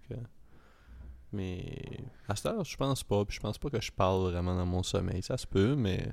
[0.09, 0.21] Fait que-
[1.35, 3.25] Mais à cette heure, je pense pas.
[3.25, 5.23] Puis je pense pas que je parle vraiment dans mon sommeil.
[5.23, 6.13] Ça se peut, mais.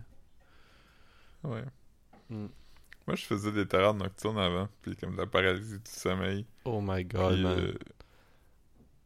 [1.44, 1.64] Ouais.
[2.30, 2.48] Mm.
[3.08, 6.46] Moi, je faisais des terreurs nocturnes avant, puis comme de la paralysie du sommeil.
[6.66, 7.60] Oh my god, Puis, man.
[7.60, 7.74] euh,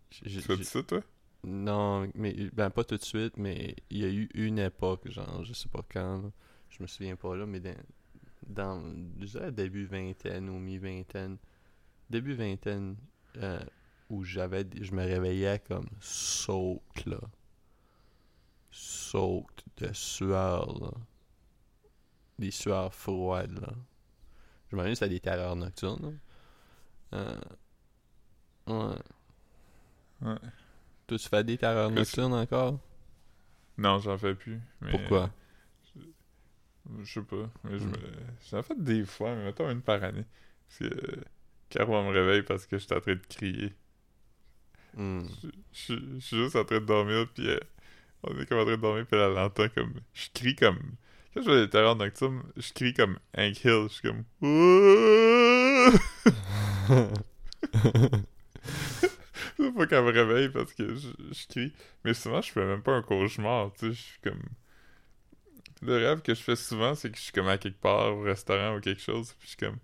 [0.10, 1.02] tu fais ça, toi?
[1.44, 5.44] Non, mais ben pas tout de suite, mais il y a eu une époque, genre,
[5.44, 6.32] je sais pas quand, là.
[6.70, 7.76] je me souviens pas là, mais dans,
[8.48, 8.84] dans
[9.20, 11.38] je dirais début vingtaine ou mi-vingtaine,
[12.10, 12.96] début vingtaine,
[13.38, 13.60] euh,
[14.10, 17.20] où j'avais, je me réveillais comme soaked, là.
[18.72, 20.92] Soaked de sueur, là.
[22.38, 23.74] Des sueurs froides, là.
[24.70, 26.18] Je m'imagine c'était des terreurs nocturnes,
[27.12, 27.20] là.
[27.20, 27.40] Euh,
[28.68, 28.98] ouais.
[30.22, 30.36] Ouais.
[31.08, 32.80] Toi, tu fais des terreurs nocturnes encore?
[33.78, 34.60] Non, j'en fais plus.
[34.82, 35.30] mais- Pourquoi?
[37.04, 37.50] Je sais pas.
[37.64, 37.92] Mais je Hmm.
[37.92, 37.98] me...
[38.50, 40.26] J'en fais des fois, mais mettons une par année.
[40.68, 41.22] Parce que euh,
[41.70, 43.74] Caro me réveille parce que je suis en train de crier.
[44.96, 45.26] Hmm.
[45.74, 47.60] Je, je- je suis juste en train de dormir, puis euh,
[48.24, 49.94] On est comme en train de dormir, puis elle entend comme.
[50.14, 50.80] Je crie comme.
[51.34, 53.88] Quand je vois les terreurs nocturnes, je crie comme Hank Hill.
[53.90, 54.24] Je suis comme.
[59.58, 61.74] C'est pas qu'elle me réveille parce que je, je crie.
[62.04, 63.72] Mais souvent, je fais même pas un cauchemar.
[63.74, 64.42] Tu sais, je suis comme.
[65.82, 68.22] Le rêve que je fais souvent, c'est que je suis comme à quelque part, au
[68.22, 69.78] restaurant ou quelque chose, puis je suis comme.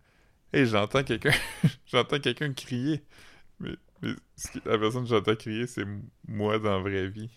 [0.54, 1.34] Hey, j'entends quelqu'un.
[1.86, 3.04] j'entends quelqu'un crier.
[4.02, 5.86] Mais, mais ce qui- la personne que j'entends crier, c'est
[6.28, 7.30] moi dans la vraie vie.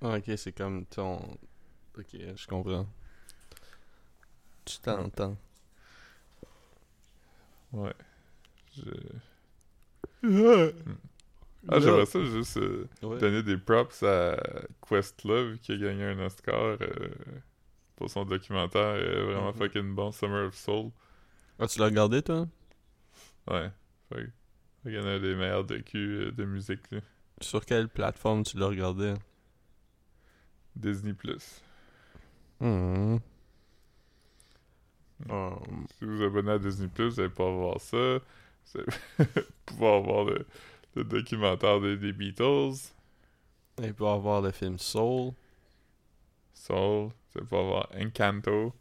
[0.00, 1.16] Ah, ok, c'est comme ton.
[1.98, 2.86] Ok, je comprends.
[4.66, 5.38] Tu t'entends.
[7.72, 7.94] Ouais.
[8.76, 8.90] Je...
[11.68, 13.18] Ah, j'aimerais ça juste euh, Ouais.
[13.20, 14.36] donner des props à
[14.86, 17.10] Questlove qui a gagné un Oscar euh,
[17.96, 19.54] pour son documentaire euh, vraiment Mhm.
[19.54, 20.90] fucking bon, Summer of Soul.
[21.58, 22.46] Ah, tu l'as regardé, toi?
[23.48, 23.70] Ouais.
[24.08, 24.26] Fait
[24.84, 27.00] qu'il y en a des meilleurs docu euh, de musique, là.
[27.40, 29.14] Sur quelle plateforme tu l'as regardé?
[30.76, 31.12] Disney+.
[31.14, 31.62] Plus.
[32.60, 33.20] Um,
[35.98, 37.96] Si vous vous abonnez à Disney+, vous allez pouvoir voir ça.
[37.96, 39.26] Vous allez
[39.66, 40.46] pouvoir voir le,
[40.94, 42.92] le documentaire des, des Beatles.
[43.82, 45.32] et pour avoir le film Soul.
[46.52, 47.08] Soul.
[47.08, 48.72] Vous allez pouvoir voir Encanto.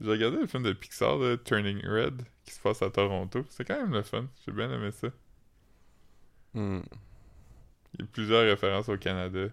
[0.00, 3.44] J'ai regardé le film de Pixar, de Turning Red, qui se passe à Toronto.
[3.48, 4.26] C'est quand même le fun.
[4.44, 5.08] J'ai bien aimé ça.
[6.54, 6.80] Hmm.
[7.94, 9.48] Il y a plusieurs références au Canada,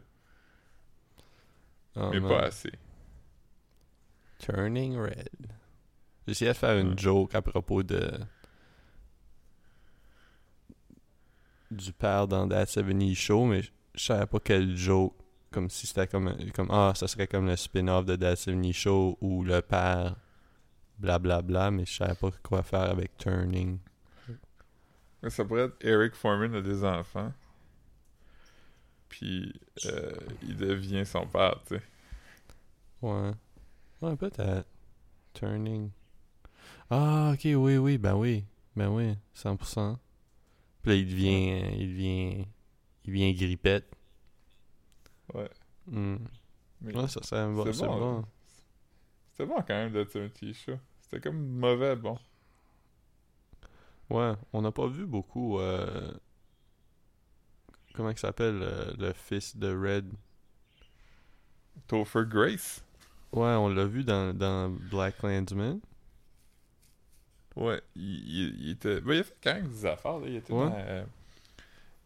[1.95, 2.29] Ah, mais man.
[2.29, 2.71] pas assez.
[4.39, 5.29] Turning Red.
[6.27, 8.11] J'essayais de faire une joke à propos de.
[11.71, 13.61] du père dans That 70 Show, mais
[13.95, 15.15] je savais pas quelle joke.
[15.51, 16.35] Comme si c'était comme.
[16.53, 20.15] comme Ah, ça serait comme le spin-off de That 70 Show ou le père.
[21.03, 23.77] Blablabla, mais je savais pas quoi faire avec Turning.
[25.21, 27.33] Mais ça pourrait être Eric Foreman a des enfants.
[29.09, 29.53] Puis
[29.85, 31.81] euh, il devient son père, tu sais.
[33.01, 33.31] Ouais.
[34.01, 34.65] Ouais, peut-être.
[35.33, 35.91] Turning.
[36.89, 38.45] Ah, ok, oui, oui, ben oui.
[38.75, 39.97] Ben oui, 100%.
[40.81, 41.61] Puis là, il devient.
[41.63, 42.45] euh, Il devient.
[43.05, 43.91] Il devient grippette.
[45.33, 45.49] Ouais.
[45.87, 46.17] Hmm.
[46.81, 47.63] Mais Ouais, ça serait bon.
[47.65, 48.25] c'est C'est bon, bon.
[49.31, 50.77] c'était bon quand même de Timothy Show.
[51.13, 52.17] C'était comme mauvais, bon.
[54.09, 55.59] Ouais, on n'a pas vu beaucoup.
[55.59, 56.11] euh,
[57.93, 60.11] Comment il s'appelle euh, le fils de Red?
[61.87, 62.83] Topher Grace?
[63.31, 65.79] Ouais, on l'a vu dans, dans Black Landsman.
[67.55, 68.99] Ouais, il, il- il était.
[68.99, 70.27] Ben, il a fait quand même des affaires, là.
[70.27, 70.67] Il était Ouais.
[70.67, 70.75] dans.
[70.75, 71.05] euh,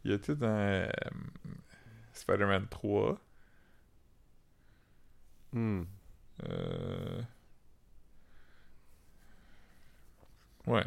[0.04, 0.92] il était dans.
[2.12, 3.18] Spider-Man 3.
[5.54, 5.84] Hmm.
[6.50, 7.22] Euh...
[10.68, 10.86] Ouais.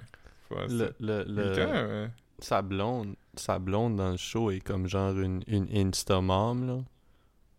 [0.50, 2.08] Ouais, Le, le, le- même, euh,
[2.40, 6.78] sa blonde, sa blonde dans le show est comme genre une, une Instamom, là.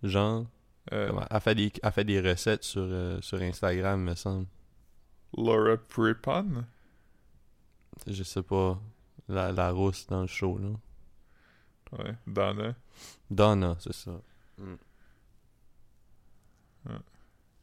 [0.03, 0.45] Genre,
[0.91, 4.47] euh, comme elle, fait des, elle fait des recettes sur, euh, sur Instagram, me semble.
[5.37, 6.65] Laura Prepon?
[8.07, 8.79] Je sais pas,
[9.29, 10.69] la, la rousse dans le show, là.
[11.97, 12.73] Ouais, Donna.
[13.29, 14.11] Donna, c'est ça.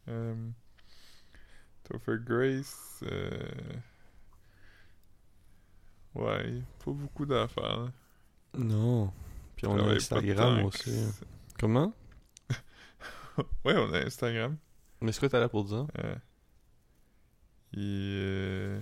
[0.08, 0.34] Euh,
[1.84, 3.00] Topher Grace.
[3.02, 3.40] Euh...
[6.18, 7.78] Ouais, pas beaucoup d'affaires.
[7.80, 7.92] là.
[8.58, 9.12] Non.
[9.56, 10.84] Puis on a Instagram aussi.
[10.84, 11.12] que hein.
[11.58, 11.92] Comment?
[13.64, 14.56] Ouais, on a Instagram.
[15.00, 15.86] Mais c'est quoi t'as là pour dire?
[16.02, 16.14] Euh,
[17.72, 17.80] il,
[18.16, 18.80] euh,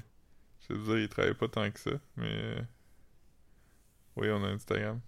[0.68, 2.61] je veux dire, il travaille pas tant que ça, mais euh,
[4.16, 5.01] oui, on a Instagram.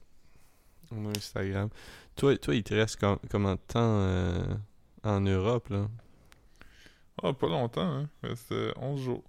[0.90, 1.68] On a Instagram.
[2.16, 4.54] Toi, toi il te reste com- combien de temps euh,
[5.04, 5.88] en Europe, là?
[7.22, 8.08] Ah, pas longtemps, hein.
[8.22, 9.24] mais C'était 11 jours.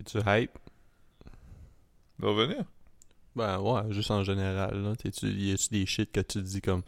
[0.00, 0.58] Es-tu hype?
[2.18, 2.64] De revenir?
[3.34, 4.94] Ben ouais, juste en général, là.
[4.96, 6.82] T'es-tu, y a-tu des shit que tu te dis comme,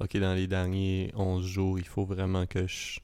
[0.00, 3.00] ok, dans les derniers 11 jours, il faut vraiment que je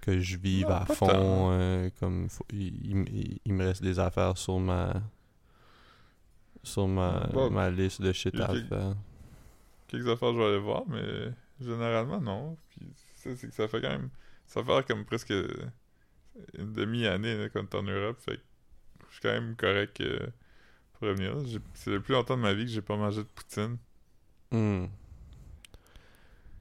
[0.00, 4.36] que je vive Non, à fond, euh, comme faut- il, il- me reste des affaires
[4.36, 4.92] sur ma
[6.62, 8.94] sur ma, Bon, ma liste de shit à faire.
[9.88, 12.56] Quelques affaires, je vais aller voir, mais généralement, non.
[12.70, 12.86] Puis
[13.16, 14.10] ça, c'est que ça fait quand même.
[14.46, 15.32] Ça fait comme presque
[16.58, 18.18] une demi-année qu'on est en Europe.
[18.20, 18.42] Fait que
[19.08, 20.02] je suis quand même correct
[20.94, 21.44] pour revenir.
[21.46, 23.78] J'ai- C'est le plus longtemps de ma vie que j'ai pas mangé de poutine.
[24.50, 24.86] Hmm.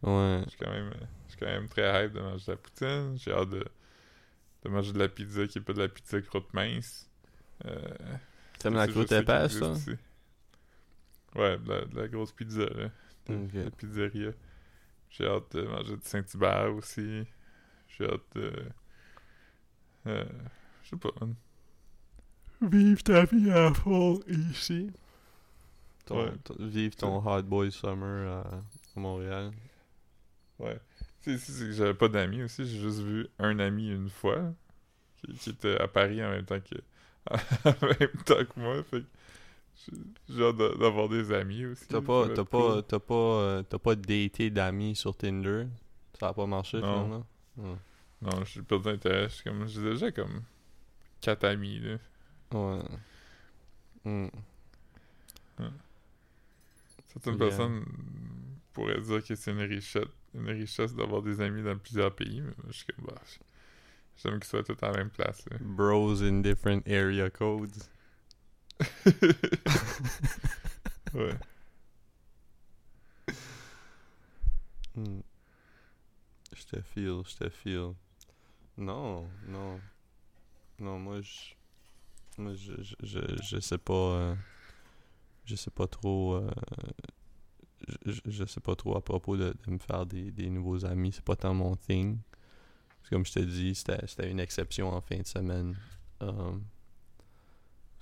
[0.01, 0.41] Ouais.
[0.45, 0.93] Je suis quand même,
[1.25, 3.17] je suis quand même très hype de manger de la poutine.
[3.17, 3.65] J'ai hâte de,
[4.63, 7.09] de manger de la pizza qui est pas de la pizza croûte mince.
[7.65, 7.79] Euh,
[8.59, 9.71] T'aimes la croûte épaisse, ça?
[9.73, 9.91] ici.
[11.35, 12.89] Ouais, de la, de la grosse pizza, là.
[13.27, 14.31] De, la pizzeria.
[15.09, 17.23] J'ai hâte de manger de Saint-Hubert aussi.
[17.87, 18.51] J'ai hâte de.
[20.07, 20.25] Euh,
[20.83, 21.11] je sais pas.
[21.21, 21.35] man.
[22.71, 24.89] Vive ta vie à fond ici.
[26.05, 26.31] Ton, Ouais.
[26.43, 28.41] ton- vive ton Hot Boy Summer à,
[28.95, 29.51] à Montréal.
[30.59, 30.79] Ouais.
[31.21, 34.09] Tu sais, c'est c'est que j'avais pas d'amis aussi, j'ai juste vu un ami une
[34.09, 34.53] fois,
[35.17, 36.75] qui, qui était à Paris en même temps que
[37.65, 39.05] en même temps que moi, fait que
[40.29, 41.87] j'ai- hâte d'a- d'avoir des amis aussi.
[41.87, 45.65] T'as pas, être pas, pas, euh, t'as pas daté d'amis sur Tinder?
[46.19, 46.93] Ça a pas marché Non.
[47.05, 47.25] finalement?
[47.57, 47.77] Ouais.
[48.21, 50.41] Non, j'ai perdu d'intérêt, j'ai comme, j'ai déjà comme
[51.21, 51.97] quatre amis, là.
[52.53, 52.81] Ouais.
[54.05, 54.27] Hmm.
[57.07, 57.47] Certaines Yeah.
[57.47, 57.85] personnes
[58.73, 62.53] pourraient dire que c'est une richesse, une richesse d'avoir des amis dans plusieurs pays, mais
[62.57, 63.21] moi, je suis comme, bah,
[64.17, 65.57] j'aime qu'ils soient tous à la même place, là.
[65.61, 67.71] Bros in different area codes.
[71.13, 71.37] ouais.
[74.95, 75.21] Hmm.
[76.55, 77.95] Je te feel, je te feel.
[78.77, 79.79] Non, non.
[80.79, 81.55] Non, moi, je.
[82.37, 83.93] Moi, je, je, je, je sais pas.
[83.93, 84.35] euh,
[85.45, 86.35] je sais pas trop.
[86.35, 86.49] euh,
[88.05, 91.11] je, sais pas trop à propos de, de me faire des, des nouveaux amis.
[91.11, 92.17] C'est pas tant mon thing.
[92.87, 95.75] Parce que Comme je te dis, c'était une exception en fin de semaine.
[96.21, 96.63] Um,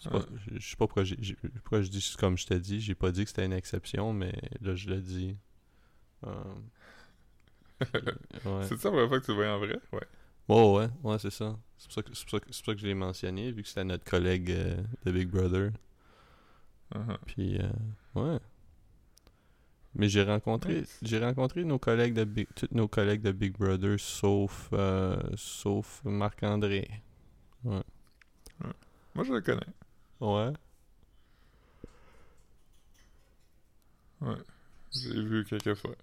[0.03, 0.21] pas- Ouais.
[0.55, 2.81] je, sais pas pourquoi, je dis comme je te dis.
[2.81, 5.37] J'ai pas dit que c'était une exception, mais là, je le dis.
[6.23, 6.69] Um,
[8.45, 8.63] ouais.
[8.63, 9.79] C'est ça la première fois que tu le vois en vrai?
[9.91, 10.07] Ouais.
[10.53, 11.57] Oh, ouais, ouais, c'est ça.
[11.77, 13.53] C'est pour ça que, c'est pour ça que, c'est pour ça que je l'ai mentionné,
[13.53, 14.75] vu que c'était notre collègue euh,
[15.05, 15.71] de Big Brother.
[16.93, 17.17] Uh-huh.
[17.25, 17.71] Puis, euh,
[18.15, 18.37] ouais.
[19.95, 20.99] Mais j'ai rencontré, Nice.
[21.03, 26.01] j'ai rencontré nos collègues de Big, tous nos collègues de Big Brother, sauf, euh, sauf
[26.03, 26.89] Marc-André.
[27.63, 27.81] Moi,
[29.23, 29.61] je le connais.
[30.19, 30.51] Ouais.
[34.19, 34.35] Ouais.
[34.91, 35.95] J'ai vu quelques fois.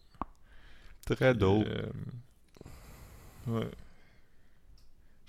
[1.04, 1.66] Très dope.
[1.66, 1.90] euh,
[3.48, 3.70] ouais.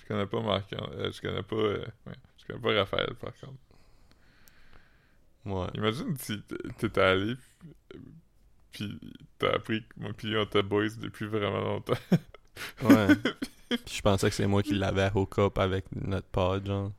[0.09, 0.73] Je connais pas Marc.
[0.73, 1.55] euh, je connais pas.
[1.55, 2.13] euh, ouais.
[2.39, 3.53] Je connais pas Raphaël, par contre.
[5.45, 5.67] Ouais.
[5.75, 6.41] Imagine si
[6.77, 7.35] t'étais allé,
[8.71, 8.99] puis-
[9.37, 11.93] t'as appris que moi pis lui, on était boys depuis vraiment longtemps.
[12.83, 13.07] Ouais.
[13.69, 16.91] Puis je pensais que c'est moi qui l'avais hook up avec notre pod, genre.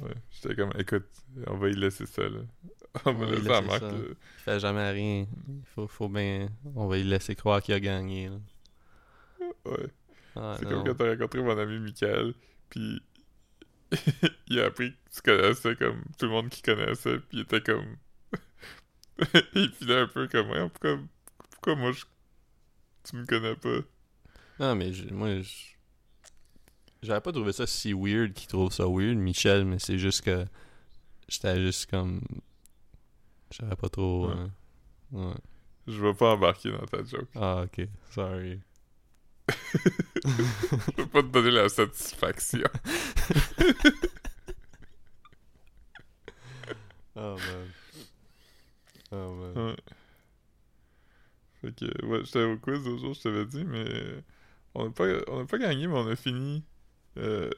[0.00, 0.14] Ouais.
[0.30, 1.06] J'étais comme, écoute,
[1.48, 2.38] on va y laisser ça, là.
[3.06, 3.82] On va va y laisser à Marc.
[3.82, 4.14] Il
[4.44, 5.26] fait jamais rien.
[5.48, 6.50] Il faut, faut bien.
[6.76, 8.36] On va lui laisser croire qu'il a gagné, là.
[9.64, 9.88] Ouais.
[10.36, 12.34] Ah, C'est comme quand t'as rencontré mon ami Michael,
[12.68, 13.02] puis
[14.48, 17.60] il a appris que tu connaissais comme tout le monde qui connaissait, puis il était
[17.60, 17.96] comme...
[19.54, 20.98] il filait un peu comme, Ouais, pourquoi,
[21.50, 22.04] pourquoi moi, je...
[23.04, 23.80] tu me connais pas?
[24.60, 25.50] Non, mais je- moi, je...
[27.02, 30.44] j'avais pas trouvé ça si weird qu'il trouve ça weird, Michel, mais c'est juste que
[31.28, 32.20] j'étais juste comme.
[33.50, 34.28] J'avais pas trop.
[34.28, 34.46] Ouais.
[35.12, 35.34] ouais.
[35.86, 37.28] Je vais pas embarquer dans ta joke.
[37.34, 37.88] Ah, ok.
[38.10, 38.60] Sorry.
[40.24, 42.68] Je vais pas te donner la satisfaction.
[47.16, 47.68] Oh, man.
[49.12, 49.66] Oh, man.
[49.66, 49.76] Ouais.
[51.60, 53.84] Fait que, ouais, j'étais au quiz l'autre jour, je t'avais dit, mais
[54.74, 56.64] on n'a pas, on a pas gagné, mais on a fini
[57.18, 57.50] euh,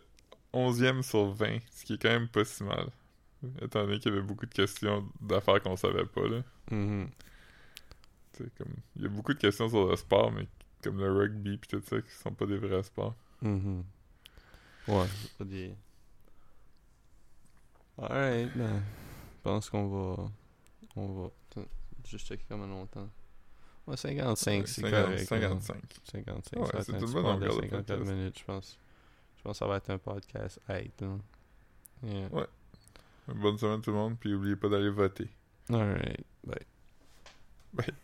[0.53, 2.89] 11e sur 20, ce qui est quand même pas si mal.
[3.61, 6.43] Étant donné qu'il y avait beaucoup de questions d'affaires qu'on savait pas, là.
[6.71, 7.09] Tu
[8.33, 10.49] sais, comme, il y a beaucoup de questions sur le sport, mais
[10.83, 13.15] comme le rugby pis tout ça, qui sont pas des vrais sports.
[13.41, 13.85] Mhm.
[14.89, 15.75] Ouais, c'est pas des.
[17.99, 18.83] Alright, ben.
[19.37, 20.31] Je pense qu'on va.
[20.97, 21.31] On va.
[22.05, 23.09] Juste checker comment longtemps.
[23.87, 25.21] Ouais, 55, c'est 50 correct.
[25.21, 25.27] hein.
[25.61, 25.83] 55.
[26.05, 28.11] 55, Ouais, c'est bonne podcast de longueur de 54 podcast.
[28.13, 28.79] minutes, je pense.
[29.37, 31.17] Je pense que ça va être un podcast height, là.
[32.05, 32.29] Yeah.
[32.33, 32.47] Ouais.
[33.29, 35.29] Bonne semaine tout le monde, puis oubliez pas d'aller voter.
[35.71, 36.67] Alright, bye.
[37.73, 37.95] Bye.